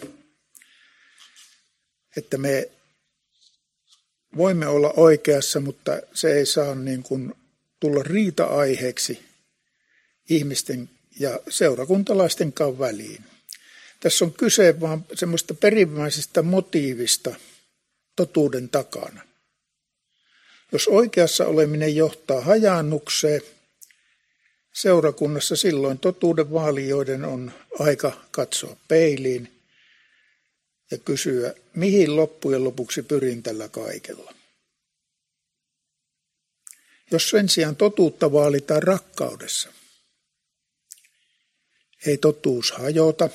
että 2.18 2.38
me 2.38 2.70
voimme 4.36 4.66
olla 4.66 4.92
oikeassa, 4.96 5.60
mutta 5.60 6.00
se 6.14 6.32
ei 6.32 6.46
saa 6.46 6.74
niin 6.74 7.02
kuin 7.02 7.34
tulla 7.80 8.02
riita-aiheeksi 8.02 9.24
ihmisten 10.30 10.90
ja 11.20 11.40
seurakuntalaistenkaan 11.48 12.78
väliin. 12.78 13.24
Tässä 14.00 14.24
on 14.24 14.32
kyse 14.32 14.80
vaan 14.80 15.04
semmoista 15.14 15.54
perimmäisestä 15.54 16.42
motiivista 16.42 17.34
totuuden 18.16 18.68
takana. 18.68 19.22
Jos 20.72 20.88
oikeassa 20.88 21.46
oleminen 21.46 21.96
johtaa 21.96 22.40
hajaannukseen 22.40 23.42
seurakunnassa, 24.72 25.56
silloin 25.56 25.98
totuuden 25.98 26.52
vaalijoiden 26.52 27.24
on 27.24 27.52
aika 27.78 28.12
katsoa 28.30 28.76
peiliin– 28.88 29.52
ja 30.90 30.98
kysyä, 30.98 31.54
mihin 31.74 32.16
loppujen 32.16 32.64
lopuksi 32.64 33.02
pyrin 33.02 33.42
tällä 33.42 33.68
kaikella. 33.68 34.34
Jos 37.10 37.30
sen 37.30 37.48
sijaan 37.48 37.76
totuutta 37.76 38.32
vaalitaan 38.32 38.82
rakkaudessa, 38.82 39.72
ei 42.06 42.18
totuus 42.18 42.72
hajota, 42.72 43.30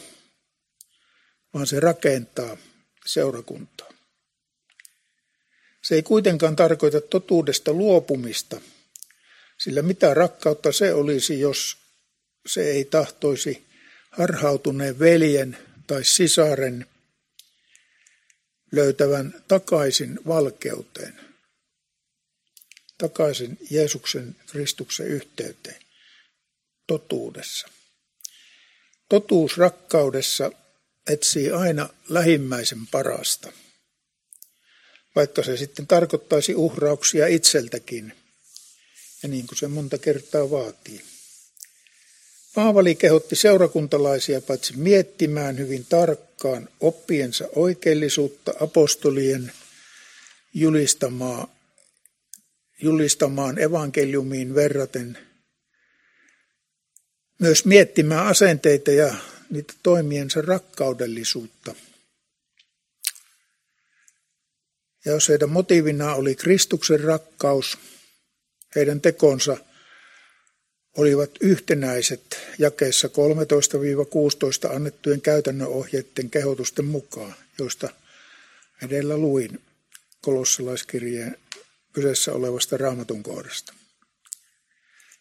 vaan 1.53 1.67
se 1.67 1.79
rakentaa 1.79 2.57
seurakuntaa. 3.05 3.93
Se 5.83 5.95
ei 5.95 6.03
kuitenkaan 6.03 6.55
tarkoita 6.55 7.01
totuudesta 7.01 7.73
luopumista, 7.73 8.61
sillä 9.59 9.81
mitä 9.81 10.13
rakkautta 10.13 10.71
se 10.71 10.93
olisi, 10.93 11.39
jos 11.39 11.77
se 12.45 12.71
ei 12.71 12.85
tahtoisi 12.85 13.65
harhautuneen 14.11 14.99
veljen 14.99 15.57
tai 15.87 16.03
sisaren 16.03 16.85
löytävän 18.73 19.43
takaisin 19.47 20.19
valkeuteen, 20.27 21.19
takaisin 22.97 23.57
Jeesuksen 23.71 24.35
Kristuksen 24.47 25.07
yhteyteen, 25.07 25.81
totuudessa. 26.87 27.67
Totuus 29.09 29.57
rakkaudessa 29.57 30.51
etsii 31.09 31.51
aina 31.51 31.89
lähimmäisen 32.09 32.87
parasta, 32.87 33.51
vaikka 35.15 35.43
se 35.43 35.57
sitten 35.57 35.87
tarkoittaisi 35.87 36.55
uhrauksia 36.55 37.27
itseltäkin, 37.27 38.13
ja 39.23 39.29
niin 39.29 39.47
kuin 39.47 39.57
se 39.57 39.67
monta 39.67 39.97
kertaa 39.97 40.51
vaatii. 40.51 41.12
Paavali 42.55 42.95
kehotti 42.95 43.35
seurakuntalaisia 43.35 44.41
paitsi 44.41 44.77
miettimään 44.77 45.57
hyvin 45.57 45.85
tarkkaan 45.85 46.69
oppiensa 46.79 47.49
oikeellisuutta 47.55 48.53
apostolien 48.59 49.51
julistamaa, 50.53 51.55
julistamaan 52.81 53.59
evankeliumiin 53.59 54.55
verraten, 54.55 55.17
myös 57.39 57.65
miettimään 57.65 58.27
asenteita 58.27 58.91
ja 58.91 59.15
niitä 59.49 59.73
toimiensa 59.83 60.41
rakkaudellisuutta. 60.41 61.75
Ja 65.05 65.11
jos 65.11 65.29
heidän 65.29 65.49
motiivina 65.49 66.15
oli 66.15 66.35
Kristuksen 66.35 66.99
rakkaus, 66.99 67.77
heidän 68.75 69.01
tekonsa– 69.01 69.57
olivat 70.97 71.31
yhtenäiset 71.41 72.39
jakeessa 72.59 73.09
13-16 74.67 74.75
annettujen 74.75 75.21
käytännön 75.21 75.67
ohjeiden 75.67 76.29
kehotusten 76.29 76.85
mukaan, 76.85 77.35
joista 77.59 77.89
edellä 78.81 79.17
luin 79.17 79.61
kolossalaiskirjeen 80.21 81.37
kyseessä 81.93 82.33
olevasta 82.33 82.77
raamatun 82.77 83.23
kohdasta. 83.23 83.73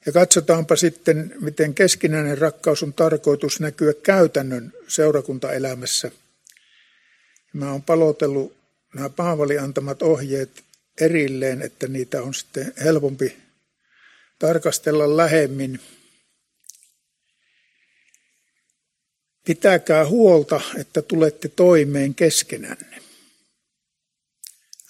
Ja 0.06 0.12
katsotaanpa 0.12 0.76
sitten, 0.76 1.35
miten 1.40 1.74
keskinäinen 1.74 2.38
rakkaus 2.38 2.82
on 2.82 2.92
tarkoitus 2.92 3.61
näkyä 3.61 3.92
käytännön 4.02 4.72
seurakuntaelämässä. 4.88 6.11
Mä 7.52 7.72
oon 7.72 7.82
palotellut 7.82 8.56
nämä 8.94 9.08
Paavali 9.08 9.58
antamat 9.58 10.02
ohjeet 10.02 10.50
erilleen, 11.00 11.62
että 11.62 11.88
niitä 11.88 12.22
on 12.22 12.35
sitten 12.35 12.72
helpompi 12.85 13.41
tarkastella 14.42 15.16
lähemmin. 15.16 15.81
Pitäkää 19.46 20.07
huolta, 20.07 20.61
että 20.78 21.02
tulette 21.02 21.48
toimeen 21.48 22.14
keskenänne. 22.14 23.02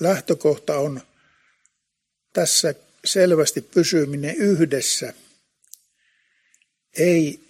Lähtökohta 0.00 0.78
on 0.78 1.00
tässä 2.32 2.74
selvästi 3.04 3.60
pysyminen 3.60 4.36
yhdessä, 4.36 5.12
ei 6.98 7.40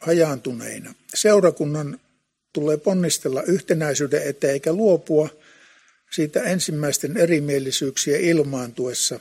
hajaantuneina. 0.00 0.94
Seurakunnan 1.14 2.00
tulee 2.52 2.76
ponnistella 2.76 3.42
yhtenäisyyden 3.42 4.22
eteen 4.22 4.52
eikä 4.52 4.72
luopua 4.72 5.28
siitä 6.10 6.42
ensimmäisten 6.42 7.16
erimielisyyksien 7.16 8.20
ilmaantuessa. 8.20 9.20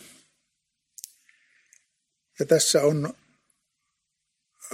Ja 2.41 2.45
tässä 2.45 2.81
on 2.81 3.13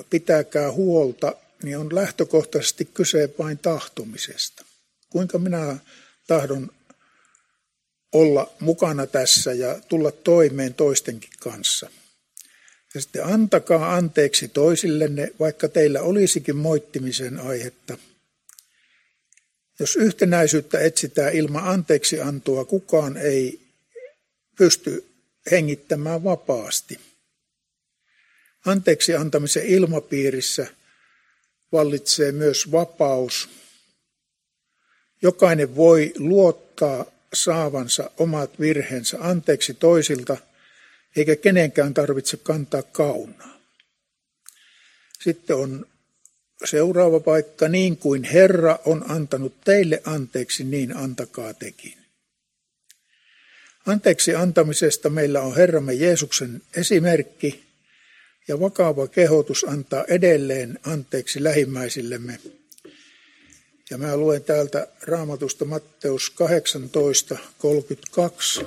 pitäkää 0.10 0.71
huolta, 0.71 1.36
niin 1.63 1.77
on 1.77 1.95
lähtökohtaisesti 1.95 2.86
kyse 2.86 3.34
vain 3.39 3.58
tahtomisesta. 3.58 4.65
Kuinka 5.10 5.38
minä 5.38 5.77
tahdon 6.27 6.71
olla 8.12 8.53
mukana 8.60 9.08
tässä 9.08 9.53
ja 9.53 9.80
tulla 9.88 10.12
toimeen 10.12 10.73
toistenkin 10.73 11.30
kanssa. 11.39 11.89
Ja 12.95 13.01
sitten 13.01 13.25
antakaa 13.25 13.95
anteeksi 13.95 14.47
toisillenne, 14.47 15.32
vaikka 15.39 15.67
teillä 15.67 16.01
olisikin 16.01 16.56
moittimisen 16.56 17.39
aihetta. 17.39 17.97
Jos 19.80 19.95
yhtenäisyyttä 19.95 20.80
etsitään 20.80 21.34
ilman 21.34 21.63
anteeksi 21.63 22.21
antoa, 22.21 22.65
kukaan 22.65 23.17
ei 23.17 23.60
pysty 24.58 25.06
hengittämään 25.51 26.23
vapaasti. 26.23 26.99
Anteeksi 28.67 29.15
antamisen 29.15 29.65
ilmapiirissä 29.65 30.67
vallitsee 31.71 32.32
myös 32.32 32.71
vapaus. 32.71 33.49
Jokainen 35.21 35.75
voi 35.75 36.13
luottaa 36.17 37.06
saavansa 37.34 38.12
omat 38.17 38.60
virheensä 38.60 39.17
anteeksi 39.21 39.73
toisilta, 39.73 40.38
eikä 41.15 41.36
kenenkään 41.36 41.93
tarvitse 41.93 42.38
kantaa 42.38 42.84
kaunaa. 42.84 43.60
Sitten 45.21 45.56
on 45.56 45.86
seuraava 46.65 47.19
paikka, 47.19 47.67
niin 47.67 47.97
kuin 47.97 48.23
Herra 48.23 48.80
on 48.86 49.12
antanut 49.12 49.62
teille 49.63 50.01
anteeksi, 50.06 50.63
niin 50.63 50.97
antakaa 50.97 51.53
tekin. 51.53 51.97
Anteeksi 53.86 54.36
antamisesta 54.36 55.10
meillä 55.10 55.41
on 55.41 55.56
Herramme 55.56 55.93
Jeesuksen 55.93 56.62
esimerkki 56.75 57.66
ja 58.48 58.60
vakava 58.60 59.08
kehotus 59.08 59.64
antaa 59.64 60.06
edelleen 60.08 60.80
anteeksi 60.84 61.44
lähimmäisillemme 61.44 62.40
ja 63.90 63.98
mä 63.98 64.18
luen 64.18 64.44
täältä 64.44 64.88
raamatusta 65.02 65.66
Matteus 65.66 66.30
18, 66.30 67.38
32 67.58 68.66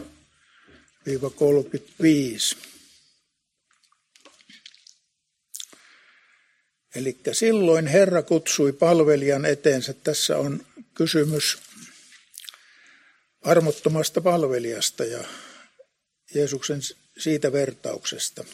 35. 1.37 2.57
Eli 6.95 7.19
silloin 7.33 7.87
Herra 7.87 8.23
kutsui 8.23 8.73
palvelijan 8.73 9.45
eteensä. 9.45 9.93
Tässä 9.93 10.38
on 10.38 10.66
kysymys 10.95 11.59
armottomasta 13.43 14.21
palvelijasta 14.21 15.05
ja 15.05 15.25
Jeesuksen 16.35 16.81
siitä 17.19 17.53
vertauksesta. 17.53 18.45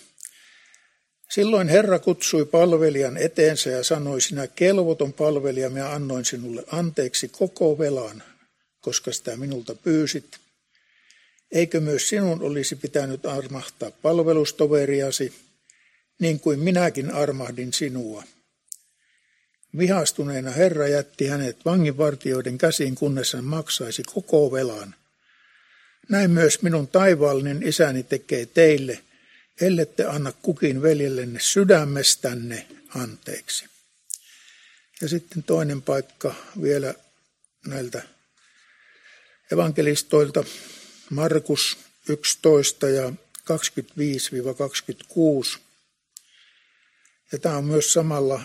Silloin 1.31 1.69
Herra 1.69 1.99
kutsui 1.99 2.45
palvelijan 2.45 3.17
eteensä 3.17 3.71
ja 3.71 3.85
sanoi, 3.85 4.21
sinä 4.21 4.47
kelvoton 4.47 5.13
palvelija, 5.13 5.71
minä 5.71 5.93
annoin 5.93 6.25
sinulle 6.25 6.65
anteeksi 6.73 7.29
koko 7.29 7.79
velan, 7.79 8.23
koska 8.81 9.13
sitä 9.13 9.37
minulta 9.37 9.75
pyysit. 9.75 10.39
Eikö 11.53 11.81
myös 11.81 12.09
sinun 12.09 12.43
olisi 12.43 12.77
pitänyt 12.77 13.27
armahtaa 13.27 13.91
palvelustoveriasi, 13.91 15.33
niin 16.21 16.41
kuin 16.41 16.61
minäkin 16.61 17.11
armahdin 17.11 17.73
sinua? 17.73 18.23
Vihastuneena 19.79 20.51
Herra 20.51 20.89
jätti 20.89 21.27
hänet 21.27 21.65
vanginvartijoiden 21.65 22.59
käsiin, 22.59 22.95
kunnes 22.95 23.33
hän 23.33 23.45
maksaisi 23.45 24.03
koko 24.15 24.53
velan. 24.53 24.95
Näin 26.09 26.31
myös 26.31 26.63
minun 26.63 26.89
taivaallinen 26.89 27.63
isäni 27.63 28.03
tekee 28.03 28.47
teille, 28.47 28.99
ellette 29.61 30.05
anna 30.05 30.33
kukin 30.33 30.83
veljellenne 30.83 31.41
sydämestänne 31.41 32.67
anteeksi. 32.95 33.65
Ja 35.01 35.09
sitten 35.09 35.43
toinen 35.43 35.83
paikka 35.83 36.35
vielä 36.63 36.95
näiltä 37.67 38.03
evankelistoilta, 39.53 40.45
Markus 41.11 41.79
11 42.09 42.89
ja 42.89 43.13
25-26. 45.57 45.59
Ja 47.33 47.39
tämä 47.39 47.57
on 47.57 47.65
myös 47.65 47.93
samalla 47.93 48.43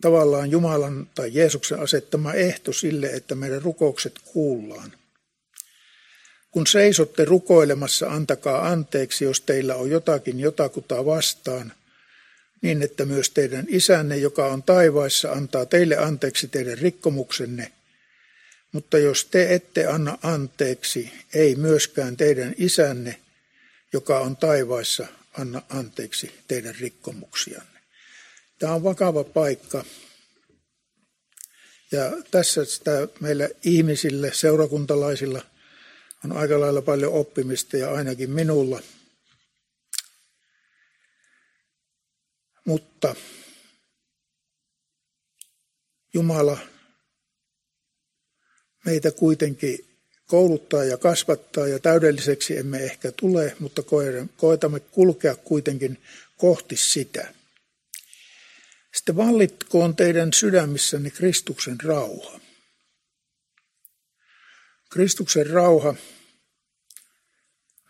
tavallaan 0.00 0.50
Jumalan 0.50 1.10
tai 1.14 1.30
Jeesuksen 1.34 1.80
asettama 1.80 2.32
ehto 2.32 2.72
sille, 2.72 3.06
että 3.06 3.34
meidän 3.34 3.62
rukoukset 3.62 4.18
kuullaan– 4.24 4.92
kun 6.54 6.66
seisotte 6.66 7.24
rukoilemassa, 7.24 8.06
antakaa 8.06 8.68
anteeksi, 8.68 9.24
jos 9.24 9.40
teillä 9.40 9.74
on 9.74 9.90
jotakin 9.90 10.40
jotakuta 10.40 11.04
vastaan, 11.04 11.72
niin 12.62 12.82
että 12.82 13.04
myös 13.04 13.30
teidän 13.30 13.66
isänne, 13.68 14.16
joka 14.16 14.46
on 14.46 14.62
taivaissa, 14.62 15.32
antaa 15.32 15.66
teille 15.66 15.96
anteeksi 15.96 16.48
teidän 16.48 16.78
rikkomuksenne. 16.78 17.72
Mutta 18.72 18.98
jos 18.98 19.24
te 19.24 19.54
ette 19.54 19.86
anna 19.86 20.18
anteeksi, 20.22 21.12
ei 21.34 21.54
myöskään 21.54 22.16
teidän 22.16 22.54
isänne, 22.58 23.20
joka 23.92 24.20
on 24.20 24.36
taivaissa, 24.36 25.06
anna 25.38 25.62
anteeksi 25.68 26.30
teidän 26.48 26.74
rikkomuksianne. 26.80 27.80
Tämä 28.58 28.74
on 28.74 28.84
vakava 28.84 29.24
paikka. 29.24 29.84
Ja 31.92 32.12
tässä 32.30 32.64
sitä 32.64 33.08
meillä 33.20 33.48
ihmisille, 33.64 34.30
seurakuntalaisilla– 34.34 35.42
on 36.24 36.32
aika 36.32 36.60
lailla 36.60 36.82
paljon 36.82 37.12
oppimista 37.12 37.76
ja 37.76 37.92
ainakin 37.92 38.30
minulla. 38.30 38.80
Mutta 42.66 43.14
Jumala 46.14 46.58
meitä 48.84 49.10
kuitenkin 49.10 49.98
kouluttaa 50.26 50.84
ja 50.84 50.96
kasvattaa 50.96 51.68
ja 51.68 51.78
täydelliseksi 51.78 52.56
emme 52.56 52.78
ehkä 52.78 53.12
tule, 53.12 53.56
mutta 53.58 53.82
koetamme 54.36 54.80
kulkea 54.80 55.34
kuitenkin 55.34 56.02
kohti 56.36 56.76
sitä. 56.76 57.34
Sitten 58.94 59.16
vallitkoon 59.16 59.96
teidän 59.96 60.32
sydämissänne 60.32 61.10
Kristuksen 61.10 61.80
rauha. 61.80 62.40
Kristuksen 64.94 65.46
rauha 65.46 65.94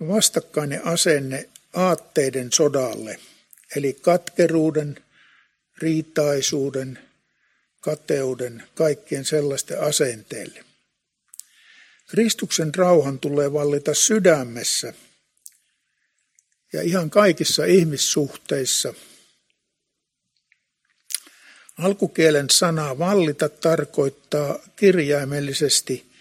vastakkainen 0.09 0.87
asenne 0.87 1.49
aatteiden 1.73 2.53
sodalle, 2.53 3.21
eli 3.77 3.93
katkeruuden, 3.93 5.05
riitaisuuden, 5.79 6.99
kateuden, 7.81 8.63
kaikkien 8.75 9.25
sellaisten 9.25 9.81
asenteille. 9.81 10.65
Kristuksen 12.07 12.75
rauhan 12.75 13.21
tulee 13.21 13.53
vallita 13.53 13.95
sydämessä 13.95 14.95
ja 16.73 16.83
ihan 16.83 17.11
kaikissa 17.11 17.65
ihmissuhteissa. 17.65 18.95
Alkukielen 21.79 22.51
sana 22.51 22.99
vallita 22.99 23.49
tarkoittaa 23.49 24.59
kirjaimellisesti 24.77 26.14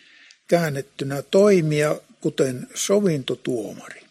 käännettynä 0.48 1.22
toimia 1.22 1.96
kuten 2.22 2.68
sovintotuomari. 2.74 4.02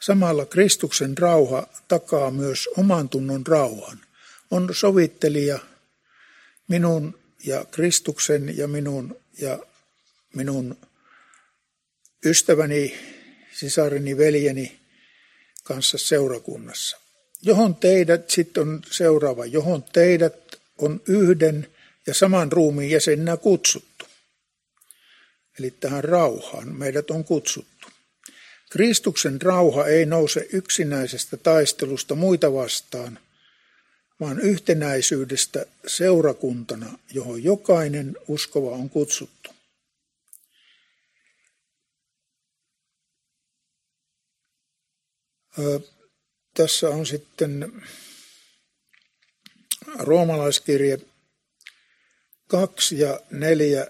Samalla 0.00 0.46
Kristuksen 0.46 1.18
rauha 1.18 1.66
takaa 1.88 2.30
myös 2.30 2.68
oman 2.76 3.08
tunnon 3.08 3.46
rauhan. 3.46 4.00
On 4.50 4.68
sovittelija 4.72 5.58
minun 6.68 7.18
ja 7.44 7.64
Kristuksen 7.64 8.58
ja 8.58 8.68
minun 8.68 9.16
ja 9.38 9.58
minun 10.34 10.78
ystäväni, 12.24 12.98
sisareni, 13.52 14.16
veljeni 14.16 14.80
kanssa 15.62 15.98
seurakunnassa. 15.98 16.96
Johon 17.42 17.76
teidät 17.76 18.30
sitten 18.30 18.62
on 18.62 18.82
seuraava, 18.90 19.46
johon 19.46 19.82
teidät 19.82 20.60
on 20.78 21.00
yhden 21.08 21.68
ja 22.06 22.14
saman 22.14 22.52
ruumiin 22.52 22.90
jäsenenä 22.90 23.36
kutsuttu. 23.36 23.93
Eli 25.58 25.70
tähän 25.70 26.04
rauhaan 26.04 26.68
meidät 26.68 27.10
on 27.10 27.24
kutsuttu. 27.24 27.88
Kristuksen 28.70 29.42
rauha 29.42 29.86
ei 29.86 30.06
nouse 30.06 30.48
yksinäisestä 30.52 31.36
taistelusta 31.36 32.14
muita 32.14 32.52
vastaan, 32.52 33.18
vaan 34.20 34.40
yhtenäisyydestä 34.40 35.66
seurakuntana, 35.86 36.98
johon 37.12 37.44
jokainen 37.44 38.16
uskova 38.28 38.70
on 38.70 38.90
kutsuttu. 38.90 39.50
Tässä 46.54 46.88
on 46.88 47.06
sitten 47.06 47.82
roomalaiskirje 49.98 50.98
2 52.48 52.98
ja 52.98 53.20
4, 53.30 53.86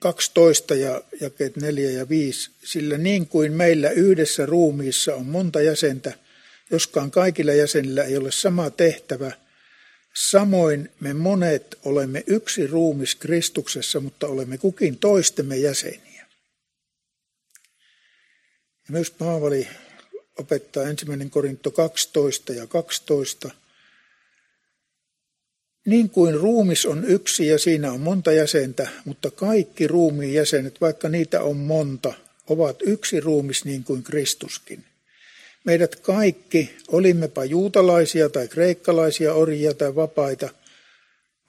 12 0.00 0.74
ja 0.74 1.02
jakeet 1.20 1.56
4 1.56 1.90
ja 1.90 2.08
5, 2.08 2.50
sillä 2.64 2.98
niin 2.98 3.26
kuin 3.26 3.52
meillä 3.52 3.90
yhdessä 3.90 4.46
ruumiissa 4.46 5.14
on 5.14 5.26
monta 5.26 5.60
jäsentä, 5.60 6.12
joskaan 6.70 7.10
kaikilla 7.10 7.52
jäsenillä 7.52 8.04
ei 8.04 8.16
ole 8.16 8.32
sama 8.32 8.70
tehtävä, 8.70 9.32
samoin 10.14 10.90
me 11.00 11.14
monet 11.14 11.78
olemme 11.84 12.24
yksi 12.26 12.66
ruumis 12.66 13.14
Kristuksessa, 13.14 14.00
mutta 14.00 14.26
olemme 14.26 14.58
kukin 14.58 14.98
toistemme 14.98 15.56
jäseniä. 15.56 16.26
Ja 18.88 18.92
myös 18.92 19.10
Paavali 19.10 19.68
opettaa 20.38 20.88
ensimmäinen 20.88 21.30
Korinto 21.30 21.70
12 21.70 22.52
ja 22.52 22.66
12. 22.66 23.50
Niin 25.86 26.10
kuin 26.10 26.34
ruumis 26.34 26.86
on 26.86 27.04
yksi 27.04 27.46
ja 27.46 27.58
siinä 27.58 27.92
on 27.92 28.00
monta 28.00 28.32
jäsentä, 28.32 28.88
mutta 29.04 29.30
kaikki 29.30 29.86
ruumiin 29.86 30.34
jäsenet, 30.34 30.80
vaikka 30.80 31.08
niitä 31.08 31.42
on 31.42 31.56
monta, 31.56 32.14
ovat 32.48 32.76
yksi 32.82 33.20
ruumis 33.20 33.64
niin 33.64 33.84
kuin 33.84 34.02
Kristuskin. 34.02 34.84
Meidät 35.64 35.96
kaikki, 35.96 36.70
olimmepa 36.88 37.44
juutalaisia 37.44 38.28
tai 38.28 38.48
kreikkalaisia, 38.48 39.34
orjia 39.34 39.74
tai 39.74 39.94
vapaita, 39.94 40.48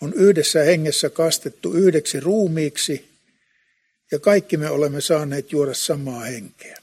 on 0.01 0.13
yhdessä 0.13 0.63
hengessä 0.63 1.09
kastettu 1.09 1.73
yhdeksi 1.73 2.19
ruumiiksi 2.19 3.09
ja 4.11 4.19
kaikki 4.19 4.57
me 4.57 4.69
olemme 4.69 5.01
saaneet 5.01 5.51
juoda 5.51 5.73
samaa 5.73 6.19
henkeä. 6.19 6.80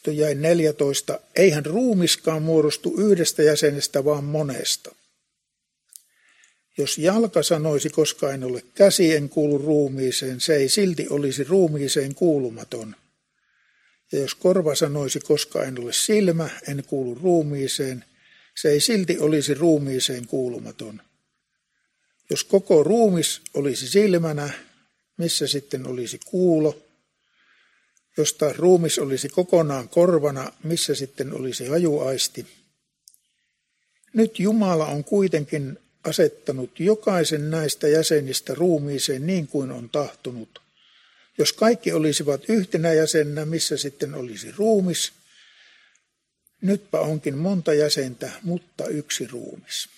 Sitten 0.00 0.16
jäi 0.16 0.34
14. 0.34 1.20
Eihän 1.36 1.66
ruumiskaan 1.66 2.42
muodostu 2.42 2.94
yhdestä 2.98 3.42
jäsenestä, 3.42 4.04
vaan 4.04 4.24
monesta. 4.24 4.94
Jos 6.78 6.98
jalka 6.98 7.42
sanoisi, 7.42 7.90
koska 7.90 8.32
en 8.32 8.44
ole 8.44 8.62
käsi, 8.74 9.14
en 9.14 9.28
kuulu 9.28 9.58
ruumiiseen, 9.58 10.40
se 10.40 10.56
ei 10.56 10.68
silti 10.68 11.06
olisi 11.10 11.44
ruumiiseen 11.44 12.14
kuulumaton. 12.14 12.96
Ja 14.12 14.18
jos 14.18 14.34
korva 14.34 14.74
sanoisi, 14.74 15.20
koska 15.20 15.64
en 15.64 15.80
ole 15.80 15.92
silmä, 15.92 16.48
en 16.68 16.84
kuulu 16.86 17.14
ruumiiseen, 17.14 18.04
se 18.62 18.70
ei 18.70 18.80
silti 18.80 19.18
olisi 19.18 19.54
ruumiiseen 19.54 20.26
kuulumaton. 20.26 21.02
Jos 22.30 22.44
koko 22.44 22.82
ruumis 22.82 23.40
olisi 23.54 23.88
silmänä, 23.88 24.50
missä 25.16 25.46
sitten 25.46 25.86
olisi 25.86 26.20
kuulo? 26.24 26.89
Josta 28.16 28.52
ruumis 28.52 28.98
olisi 28.98 29.28
kokonaan 29.28 29.88
korvana, 29.88 30.52
missä 30.64 30.94
sitten 30.94 31.32
olisi 31.34 31.66
hajuaisti. 31.66 32.46
Nyt 34.12 34.38
Jumala 34.38 34.86
on 34.86 35.04
kuitenkin 35.04 35.78
asettanut 36.04 36.80
jokaisen 36.80 37.50
näistä 37.50 37.88
jäsenistä 37.88 38.54
ruumiiseen 38.54 39.26
niin 39.26 39.48
kuin 39.48 39.70
on 39.70 39.90
tahtonut. 39.90 40.62
Jos 41.38 41.52
kaikki 41.52 41.92
olisivat 41.92 42.42
yhtenä 42.48 42.92
jäsenä, 42.92 43.44
missä 43.44 43.76
sitten 43.76 44.14
olisi 44.14 44.52
ruumis, 44.56 45.12
nytpä 46.60 47.00
onkin 47.00 47.38
monta 47.38 47.74
jäsentä, 47.74 48.30
mutta 48.42 48.86
yksi 48.86 49.26
ruumis. 49.26 49.88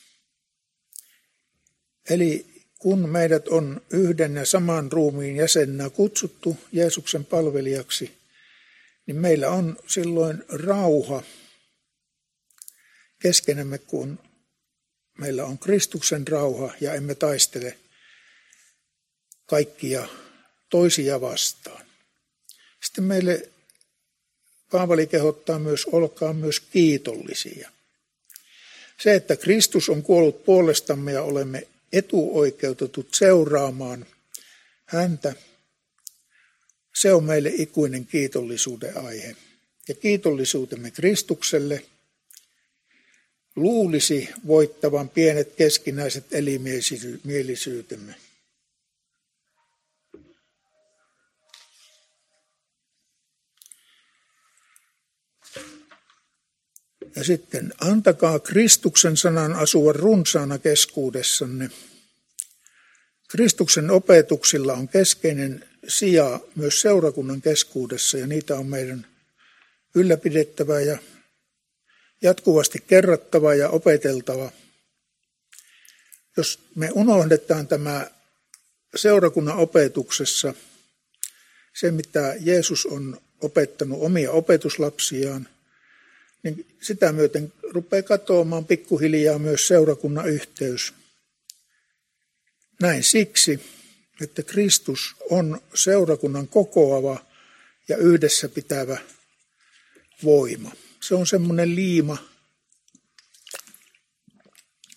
Eli 2.11 2.52
kun 2.83 3.09
meidät 3.09 3.49
on 3.49 3.83
yhden 3.91 4.37
ja 4.37 4.47
saman 4.47 4.93
ruumiin 4.93 5.37
jäsenenä 5.37 5.91
kutsuttu 5.91 6.57
Jeesuksen 6.73 7.25
palvelijaksi, 7.25 8.13
niin 9.07 9.17
meillä 9.17 9.51
on 9.51 9.77
silloin 9.87 10.45
rauha 10.49 11.23
keskenämme, 13.19 13.79
kun 13.79 14.19
meillä 15.19 15.45
on 15.45 15.59
Kristuksen 15.59 16.29
rauha 16.29 16.75
ja 16.81 16.95
emme 16.95 17.15
taistele 17.15 17.79
kaikkia 19.47 20.09
toisia 20.71 21.21
vastaan. 21.21 21.87
Sitten 22.85 23.05
meille 23.05 23.49
Paavali 24.71 25.07
kehottaa 25.07 25.59
myös, 25.59 25.87
olkaa 25.87 26.33
myös 26.33 26.61
kiitollisia. 26.61 27.71
Se, 29.01 29.15
että 29.15 29.37
Kristus 29.37 29.89
on 29.89 30.03
kuollut 30.03 30.45
puolestamme 30.45 31.13
ja 31.13 31.23
olemme 31.23 31.69
etuoikeutetut 31.93 33.15
seuraamaan 33.15 34.07
häntä, 34.85 35.35
se 36.95 37.13
on 37.13 37.25
meille 37.25 37.53
ikuinen 37.55 38.07
kiitollisuuden 38.07 38.97
aihe. 38.97 39.37
Ja 39.89 39.95
kiitollisuutemme 39.95 40.91
Kristukselle 40.91 41.85
luulisi 43.57 44.29
voittavan 44.47 45.09
pienet 45.09 45.53
keskinäiset 45.55 46.25
elimielisyytemme. 46.33 48.15
Ja 57.17 57.25
sitten 57.25 57.73
antakaa 57.81 58.39
Kristuksen 58.39 59.17
sanan 59.17 59.53
asua 59.53 59.93
runsaana 59.93 60.59
keskuudessanne. 60.59 61.71
Kristuksen 63.29 63.91
opetuksilla 63.91 64.73
on 64.73 64.89
keskeinen 64.89 65.65
sija 65.89 66.41
myös 66.55 66.81
seurakunnan 66.81 67.43
keskuudessa 67.43 68.19
ja 68.19 68.27
niitä 68.27 68.57
on 68.57 68.67
meidän 68.67 69.07
ylläpidettävä 69.95 70.81
ja 70.81 70.99
jatkuvasti 72.23 72.85
kerrattava 72.87 73.55
ja 73.55 73.69
opeteltava. 73.69 74.53
Jos 76.37 76.59
me 76.75 76.91
unohdetaan 76.93 77.69
tämä 77.69 78.11
seurakunnan 78.97 79.57
opetuksessa 79.57 80.55
se, 81.75 81.91
mitä 81.91 82.35
Jeesus 82.41 82.87
on 82.87 83.21
opettanut 83.41 83.99
omia 84.03 84.31
opetuslapsiaan, 84.31 85.49
niin 86.43 86.67
sitä 86.83 87.13
myöten 87.13 87.53
rupeaa 87.63 88.03
katoamaan 88.03 88.65
pikkuhiljaa 88.65 89.39
myös 89.39 89.69
seurakunnan 89.69 90.29
yhteys. 90.29 90.95
Näin 92.81 93.05
siksi, 93.05 93.61
että 94.21 94.43
Kristus 94.43 95.17
on 95.31 95.61
seurakunnan 95.75 96.49
kokoava 96.49 97.27
ja 97.89 97.97
yhdessä 97.97 98.49
pitävä 98.49 98.99
voima. 100.25 100.73
Se 101.03 101.15
on 101.15 101.27
semmoinen 101.27 101.75
liima, 101.75 102.19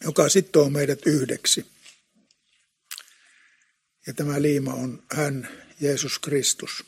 joka 0.04 0.30
sitoo 0.30 0.70
meidät 0.70 1.06
yhdeksi. 1.06 1.66
Ja 4.08 4.14
tämä 4.14 4.42
liima 4.42 4.74
on 4.74 5.04
hän, 5.12 5.50
Jeesus 5.82 6.20
Kristus. 6.20 6.86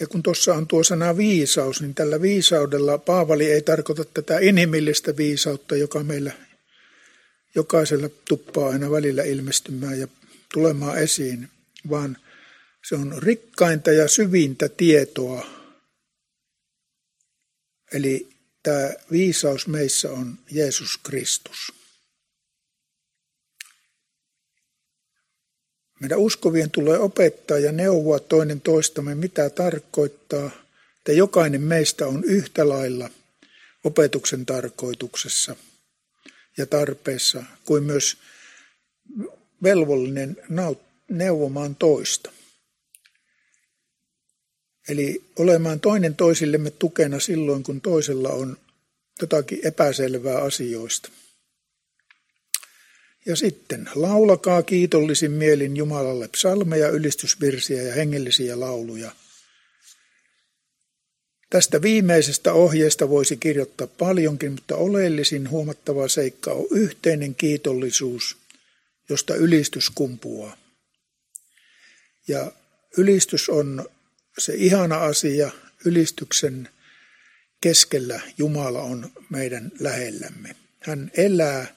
Ja 0.00 0.06
kun 0.06 0.22
tuossa 0.22 0.54
on 0.54 0.66
tuo 0.66 0.84
sana 0.84 1.16
viisaus, 1.16 1.80
niin 1.80 1.94
tällä 1.94 2.22
viisaudella 2.22 2.98
Paavali 2.98 3.50
ei 3.50 3.62
tarkoita 3.62 4.04
tätä 4.04 4.38
inhimillistä 4.38 5.16
viisautta, 5.16 5.76
joka 5.76 6.04
meillä 6.04 6.32
jokaisella 7.54 8.08
tuppaa 8.28 8.68
aina 8.68 8.90
välillä 8.90 9.22
ilmestymään 9.22 10.00
ja 10.00 10.08
tulemaan 10.52 10.98
esiin, 10.98 11.48
vaan 11.90 12.16
se 12.88 12.94
on 12.94 13.22
rikkainta 13.22 13.92
ja 13.92 14.08
syvintä 14.08 14.68
tietoa. 14.68 15.46
Eli 17.92 18.28
tämä 18.62 18.90
viisaus 19.10 19.66
meissä 19.66 20.10
on 20.12 20.38
Jeesus 20.50 20.98
Kristus. 20.98 21.75
Meidän 26.00 26.18
uskovien 26.18 26.70
tulee 26.70 26.98
opettaa 26.98 27.58
ja 27.58 27.72
neuvoa 27.72 28.18
toinen 28.18 28.60
toistamme, 28.60 29.14
mitä 29.14 29.50
tarkoittaa, 29.50 30.50
että 30.98 31.12
jokainen 31.12 31.62
meistä 31.62 32.06
on 32.06 32.24
yhtä 32.24 32.68
lailla 32.68 33.10
opetuksen 33.84 34.46
tarkoituksessa 34.46 35.56
ja 36.56 36.66
tarpeessa, 36.66 37.44
kuin 37.64 37.82
myös 37.82 38.16
velvollinen 39.62 40.36
neuvomaan 41.08 41.74
toista. 41.74 42.32
Eli 44.88 45.24
olemaan 45.38 45.80
toinen 45.80 46.16
toisillemme 46.16 46.70
tukena 46.70 47.20
silloin, 47.20 47.62
kun 47.62 47.80
toisella 47.80 48.28
on 48.28 48.56
jotakin 49.20 49.60
epäselvää 49.62 50.38
asioista. 50.38 51.10
Ja 53.26 53.36
sitten 53.36 53.90
laulakaa 53.94 54.62
kiitollisin 54.62 55.30
mielin 55.30 55.76
Jumalalle 55.76 56.28
psalmeja, 56.28 56.88
ylistysvirsiä 56.88 57.82
ja 57.82 57.94
hengellisiä 57.94 58.60
lauluja. 58.60 59.12
Tästä 61.50 61.82
viimeisestä 61.82 62.52
ohjeesta 62.52 63.08
voisi 63.08 63.36
kirjoittaa 63.36 63.86
paljonkin, 63.86 64.52
mutta 64.52 64.76
oleellisin 64.76 65.50
huomattava 65.50 66.08
seikka 66.08 66.52
on 66.52 66.66
yhteinen 66.70 67.34
kiitollisuus, 67.34 68.36
josta 69.08 69.34
ylistys 69.34 69.90
kumpuaa. 69.90 70.56
Ja 72.28 72.52
ylistys 72.96 73.48
on 73.48 73.88
se 74.38 74.54
ihana 74.54 74.96
asia, 74.96 75.50
ylistyksen 75.84 76.68
keskellä 77.60 78.20
Jumala 78.38 78.82
on 78.82 79.12
meidän 79.30 79.72
lähellämme. 79.80 80.56
Hän 80.80 81.10
elää 81.16 81.75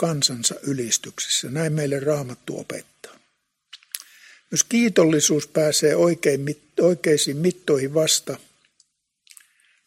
kansansa 0.00 0.54
ylistyksessä. 0.62 1.48
Näin 1.50 1.72
meille 1.72 2.00
raamattu 2.00 2.60
opettaa. 2.60 3.18
Myös 4.50 4.64
kiitollisuus 4.64 5.46
pääsee 5.46 5.96
oikein, 5.96 6.46
oikeisiin 6.80 7.36
mittoihin 7.36 7.94
vasta, 7.94 8.38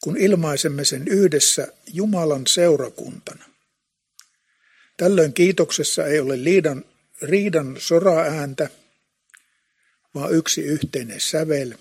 kun 0.04 0.18
ilmaisemme 0.18 0.86
sen 0.86 1.08
yhdessä 1.08 1.68
Jumalan 1.94 2.48
seurakuntana. 2.48 3.46
Tällöin 4.98 5.34
kiitoksessa 5.34 6.06
ei 6.06 6.20
ole 6.20 6.44
liidan, 6.44 6.86
riidan 7.22 7.76
soraääntä, 7.80 8.70
vaan 10.16 10.34
yksi 10.34 10.62
yhteinen 10.62 11.20
sävel, 11.22 11.74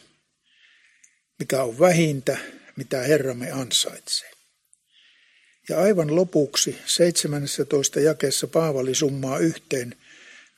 mikä 1.38 1.62
on 1.62 1.78
vähintä, 1.78 2.38
mitä 2.76 3.00
Herramme 3.00 3.50
ansaitsee. 3.50 4.31
Ja 5.72 5.80
aivan 5.80 6.16
lopuksi 6.16 6.78
17. 6.86 8.00
jakeessa 8.00 8.46
Paavali 8.46 8.94
summaa 8.94 9.38
yhteen 9.38 9.96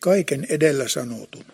kaiken 0.01 0.47
edellä 0.49 0.89
sanotun. 0.89 1.45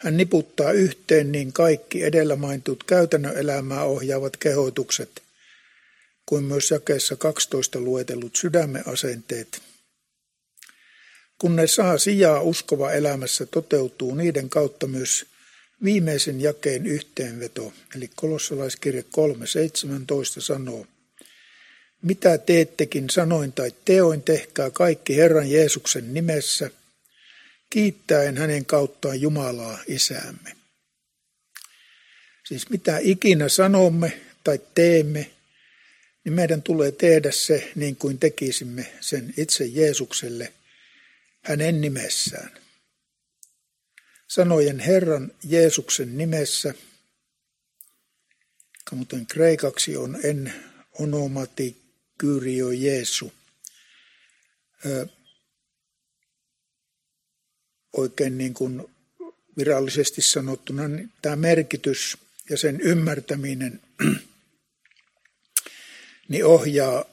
Hän 0.00 0.16
niputtaa 0.16 0.72
yhteen 0.72 1.32
niin 1.32 1.52
kaikki 1.52 2.04
edellä 2.04 2.36
mainitut 2.36 2.84
käytännön 2.84 3.36
elämää 3.36 3.84
ohjaavat 3.84 4.36
kehotukset, 4.36 5.22
kuin 6.26 6.44
myös 6.44 6.70
jakeessa 6.70 7.16
12 7.16 7.80
luetellut 7.80 8.36
sydämen 8.36 8.88
asenteet. 8.88 9.62
Kun 11.38 11.56
ne 11.56 11.66
saa 11.66 11.98
sijaa 11.98 12.40
uskova 12.40 12.92
elämässä, 12.92 13.46
toteutuu 13.46 14.14
niiden 14.14 14.48
kautta 14.48 14.86
myös 14.86 15.26
viimeisen 15.84 16.40
jakeen 16.40 16.86
yhteenveto, 16.86 17.72
eli 17.96 18.10
kolossalaiskirje 18.16 19.04
3.17 19.16 20.40
sanoo– 20.40 20.86
mitä 22.02 22.38
teettekin 22.38 23.10
sanoin 23.10 23.52
tai 23.52 23.72
teoin, 23.84 24.22
tehkää 24.22 24.70
kaikki 24.70 25.16
Herran 25.16 25.50
Jeesuksen 25.50 26.14
nimessä, 26.14 26.70
kiittäen 27.70 28.36
hänen 28.36 28.66
kauttaan 28.66 29.20
Jumalaa 29.20 29.78
Isäämme. 29.86 30.56
Siis 32.46 32.70
mitä 32.70 32.98
ikinä 32.98 33.48
sanomme 33.48 34.20
tai 34.44 34.60
teemme, 34.74 35.30
niin 36.24 36.32
meidän 36.32 36.62
tulee 36.62 36.92
tehdä 36.92 37.30
se 37.30 37.72
niin 37.74 37.96
kuin 37.96 38.18
tekisimme 38.18 38.92
sen 39.00 39.34
itse 39.36 39.64
Jeesukselle 39.64 40.52
hänen 41.40 41.80
nimessään. 41.80 42.50
Sanojen 44.28 44.78
Herran 44.78 45.32
Jeesuksen 45.44 46.18
nimessä, 46.18 46.74
joka 48.78 48.96
muuten 48.96 49.26
kreikaksi 49.26 49.96
on 49.96 50.18
en 50.24 50.52
onomati 50.98 51.87
Kyrio 52.18 52.70
Jeesu. 52.70 53.32
Oikein 57.92 58.38
niin 58.38 58.54
kuin 58.54 58.86
virallisesti 59.56 60.22
sanottuna, 60.22 60.88
niin 60.88 61.12
tämä 61.22 61.36
merkitys 61.36 62.18
ja 62.50 62.56
sen 62.56 62.80
ymmärtäminen 62.80 63.80
niin 66.28 66.44
ohjaa 66.44 67.04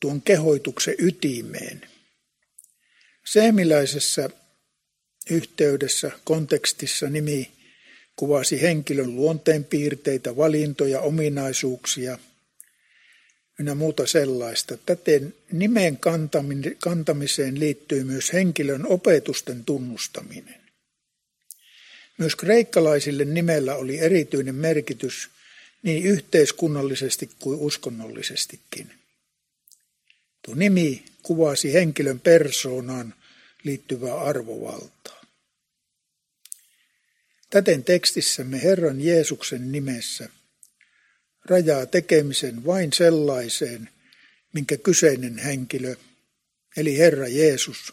tuon 0.00 0.22
kehoituksen 0.22 0.94
ytimeen. 0.98 1.88
Seemiläisessä 3.24 4.30
yhteydessä, 5.30 6.10
kontekstissa 6.24 7.10
nimi 7.10 7.52
kuvasi 8.16 8.62
henkilön 8.62 9.16
luonteenpiirteitä, 9.16 10.36
valintoja, 10.36 11.00
ominaisuuksia– 11.00 12.18
ynnä 13.58 13.74
muuta 13.74 14.06
sellaista. 14.06 14.76
Täten 14.76 15.34
nimen 15.52 15.98
kantamiseen 16.80 17.60
liittyy 17.60 18.04
myös 18.04 18.32
henkilön 18.32 18.86
opetusten 18.86 19.64
tunnustaminen. 19.64 20.60
Myös 22.18 22.36
kreikkalaisille 22.36 23.24
nimellä 23.24 23.74
oli 23.74 23.98
erityinen 23.98 24.54
merkitys 24.54 25.30
niin 25.82 26.04
yhteiskunnallisesti 26.04 27.30
kuin 27.38 27.58
uskonnollisestikin. 27.58 28.90
Tuo 30.42 30.54
nimi 30.54 31.04
kuvasi 31.22 31.72
henkilön 31.72 32.20
persoonaan 32.20 33.14
liittyvää 33.64 34.20
arvovaltaa. 34.20 35.24
Täten 37.50 37.84
tekstissämme 37.84 38.62
Herran 38.62 39.00
Jeesuksen 39.00 39.72
nimessä 39.72 40.28
rajaa 41.48 41.86
tekemisen 41.86 42.66
vain 42.66 42.92
sellaiseen, 42.92 43.88
minkä 44.52 44.76
kyseinen 44.76 45.38
henkilö, 45.38 45.96
eli 46.76 46.98
Herra 46.98 47.28
Jeesus, 47.28 47.92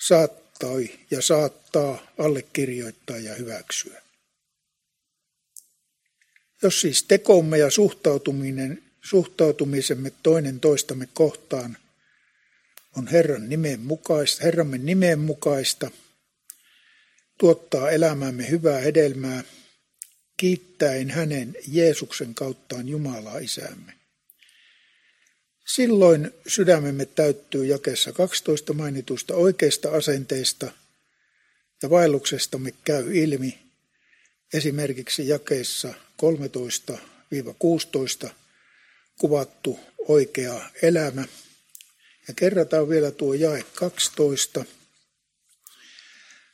saattoi 0.00 0.98
ja 1.10 1.22
saattaa 1.22 2.12
allekirjoittaa 2.18 3.18
ja 3.18 3.34
hyväksyä. 3.34 4.02
Jos 6.62 6.80
siis 6.80 7.02
tekomme 7.02 7.58
ja 7.58 7.70
suhtautuminen, 7.70 8.82
suhtautumisemme 9.00 10.12
toinen 10.22 10.60
toistamme 10.60 11.08
kohtaan 11.14 11.76
on 12.96 13.06
Herran 13.06 13.48
nimen 13.48 13.80
mukaista, 13.80 14.44
Herramme 14.44 14.78
nimen 14.78 15.18
mukaista, 15.18 15.90
tuottaa 17.38 17.90
elämäämme 17.90 18.50
hyvää 18.50 18.78
hedelmää 18.78 19.44
kiittäen 20.36 21.10
hänen 21.10 21.56
Jeesuksen 21.68 22.34
kauttaan 22.34 22.88
Jumalaa 22.88 23.38
Isäämme. 23.38 23.92
Silloin 25.66 26.30
sydämemme 26.46 27.06
täyttyy 27.06 27.66
jakessa 27.66 28.12
12 28.12 28.72
mainitusta 28.72 29.34
oikeista 29.34 29.90
asenteista 29.90 30.72
ja 31.82 31.90
vaelluksestamme 31.90 32.72
käy 32.84 33.16
ilmi 33.16 33.58
esimerkiksi 34.54 35.28
jakeessa 35.28 35.94
13-16 38.26 38.30
kuvattu 39.18 39.80
oikea 40.08 40.70
elämä. 40.82 41.24
Ja 42.28 42.34
kerrataan 42.34 42.88
vielä 42.88 43.10
tuo 43.10 43.34
jae 43.34 43.64
12. 43.74 44.64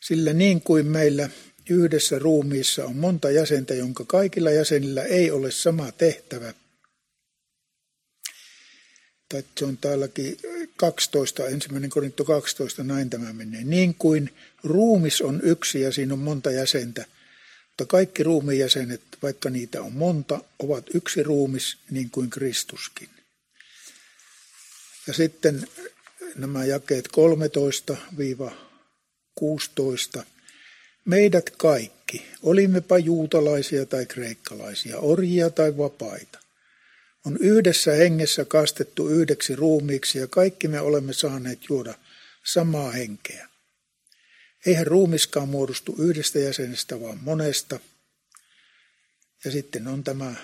Sillä 0.00 0.32
niin 0.32 0.60
kuin 0.60 0.86
meillä 0.86 1.30
Yhdessä 1.70 2.18
ruumiissa 2.18 2.84
on 2.84 2.96
monta 2.96 3.30
jäsentä, 3.30 3.74
jonka 3.74 4.04
kaikilla 4.04 4.50
jäsenillä 4.50 5.02
ei 5.02 5.30
ole 5.30 5.50
sama 5.50 5.92
tehtävä. 5.92 6.54
Tai 9.28 9.44
se 9.56 9.64
on 9.64 9.76
täälläkin 9.76 10.36
12, 10.76 11.46
ensimmäinen 11.46 11.90
Korinto 11.90 12.24
12, 12.24 12.84
näin 12.84 13.10
tämä 13.10 13.32
menee. 13.32 13.64
Niin 13.64 13.94
kuin 13.94 14.34
ruumis 14.64 15.22
on 15.22 15.40
yksi 15.42 15.80
ja 15.80 15.92
siinä 15.92 16.12
on 16.12 16.18
monta 16.18 16.50
jäsentä, 16.50 17.04
mutta 17.68 17.84
kaikki 17.86 18.22
ruumiin 18.22 18.60
jäsenet, 18.60 19.02
vaikka 19.22 19.50
niitä 19.50 19.82
on 19.82 19.92
monta, 19.92 20.40
ovat 20.58 20.84
yksi 20.94 21.22
ruumis 21.22 21.78
niin 21.90 22.10
kuin 22.10 22.30
Kristuskin. 22.30 23.08
Ja 25.06 25.14
sitten 25.14 25.68
nämä 26.34 26.64
jakeet 26.64 27.08
13-16 30.20 30.22
Meidät 31.08 31.50
kaikki, 31.50 32.26
olimmepa 32.42 32.98
juutalaisia 32.98 33.86
tai 33.86 34.06
kreikkalaisia, 34.06 34.98
orjia 34.98 35.50
tai 35.50 35.76
vapaita, 35.76 36.38
on 37.26 37.36
yhdessä 37.40 37.92
hengessä 37.92 38.44
kastettu 38.44 39.08
yhdeksi 39.08 39.56
ruumiiksi 39.56 40.18
ja 40.18 40.26
kaikki 40.26 40.68
me 40.68 40.80
olemme 40.80 41.12
saaneet 41.12 41.58
juoda 41.68 41.94
samaa 42.44 42.90
henkeä. 42.90 43.48
Eihän 44.66 44.86
ruumiskaan 44.86 45.48
muodostu 45.48 45.94
yhdestä 45.98 46.38
jäsenestä, 46.38 47.00
vaan 47.00 47.18
monesta. 47.22 47.80
Ja 49.44 49.50
sitten 49.50 49.86
on 49.86 50.04
tämä, 50.04 50.34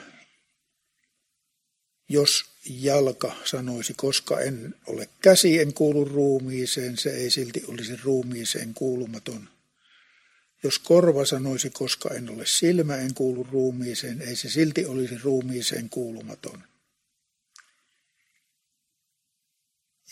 jos 2.08 2.44
jalka 2.70 3.36
sanoisi, 3.44 3.94
koska 3.96 4.40
en 4.40 4.74
ole 4.86 5.08
käsi, 5.20 5.60
en 5.60 5.74
kuulu 5.74 6.04
ruumiiseen, 6.04 6.96
se 6.96 7.10
ei 7.10 7.30
silti 7.30 7.64
olisi 7.68 7.96
ruumiiseen 8.04 8.74
kuulumaton 8.74 9.53
Jos 10.64 10.78
korva 10.78 11.24
sanoisi, 11.24 11.70
koska 11.70 12.14
en 12.14 12.30
ole 12.30 12.46
silmä, 12.46 12.96
en 12.96 13.14
kuulu 13.14 13.46
ruumiiseen, 13.52 14.22
ei 14.22 14.36
se 14.36 14.50
silti 14.50 14.86
olisi 14.86 15.18
ruumiiseen 15.18 15.88
kuulumaton. 15.88 16.64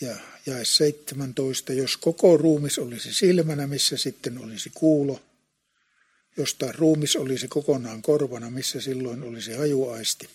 Ja 0.01 0.15
jae 0.45 0.65
17, 0.65 1.73
jos 1.73 1.97
koko 1.97 2.37
ruumis 2.37 2.79
olisi 2.79 3.13
silmänä, 3.13 3.67
missä 3.67 3.97
sitten 3.97 4.37
olisi 4.37 4.71
kuulo, 4.73 5.21
jos 6.37 6.53
taas 6.53 6.75
ruumis 6.75 7.15
olisi 7.15 7.47
kokonaan 7.47 8.01
korvana, 8.01 8.49
missä 8.49 8.81
silloin 8.81 9.23
olisi 9.23 9.53
hajuaisti. 9.53 10.29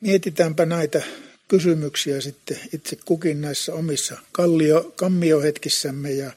Mietitäänpä 0.00 0.66
näitä 0.66 1.02
kysymyksiä 1.48 2.20
sitten 2.20 2.60
itse 2.74 2.96
kukin 3.04 3.40
näissä 3.40 3.74
omissa 3.74 4.18
kallio, 4.32 4.92
kammiohetkissämme 4.96 6.12
ja, 6.12 6.32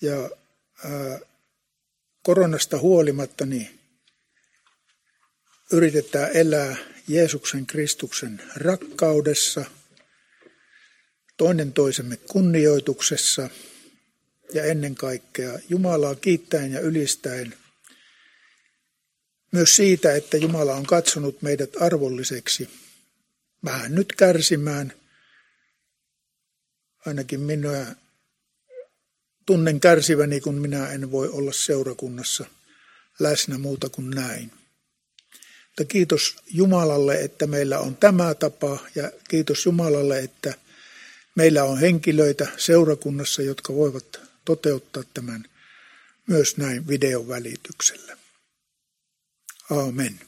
ja 0.00 0.30
ää, 0.84 1.18
koronasta 2.22 2.78
huolimatta 2.78 3.46
niin 3.46 3.78
yritetään 5.72 6.30
elää 6.34 6.76
Jeesuksen 7.08 7.66
Kristuksen 7.66 8.42
rakkaudessa, 8.56 9.64
toinen 11.36 11.72
toisemme 11.72 12.16
kunnioituksessa 12.16 13.50
ja 14.54 14.64
ennen 14.64 14.94
kaikkea 14.94 15.58
Jumalaa 15.68 16.14
kiittäen 16.14 16.72
ja 16.72 16.80
ylistäen 16.80 17.54
myös 19.52 19.76
siitä, 19.76 20.14
että 20.14 20.36
Jumala 20.36 20.74
on 20.74 20.86
katsonut 20.86 21.42
meidät 21.42 21.70
arvolliseksi 21.80 22.68
vähän 23.64 23.94
nyt 23.94 24.12
kärsimään. 24.16 24.92
Ainakin 27.06 27.40
minä 27.40 27.96
tunnen 29.46 29.80
kärsiväni, 29.80 30.40
kun 30.40 30.54
minä 30.54 30.90
en 30.90 31.10
voi 31.10 31.28
olla 31.28 31.52
seurakunnassa 31.52 32.46
läsnä 33.18 33.58
muuta 33.58 33.88
kuin 33.88 34.10
näin. 34.10 34.52
Mutta 35.66 35.84
kiitos 35.84 36.36
Jumalalle, 36.46 37.20
että 37.20 37.46
meillä 37.46 37.78
on 37.78 37.96
tämä 37.96 38.34
tapa 38.34 38.78
ja 38.94 39.12
kiitos 39.28 39.66
Jumalalle, 39.66 40.18
että 40.18 40.54
meillä 41.34 41.64
on 41.64 41.78
henkilöitä 41.78 42.46
seurakunnassa, 42.56 43.42
jotka 43.42 43.74
voivat 43.74 44.20
toteuttaa 44.44 45.02
tämän 45.14 45.44
myös 46.26 46.56
näin 46.56 46.88
videon 46.88 47.28
välityksellä. 47.28 48.16
Amen. 49.70 50.20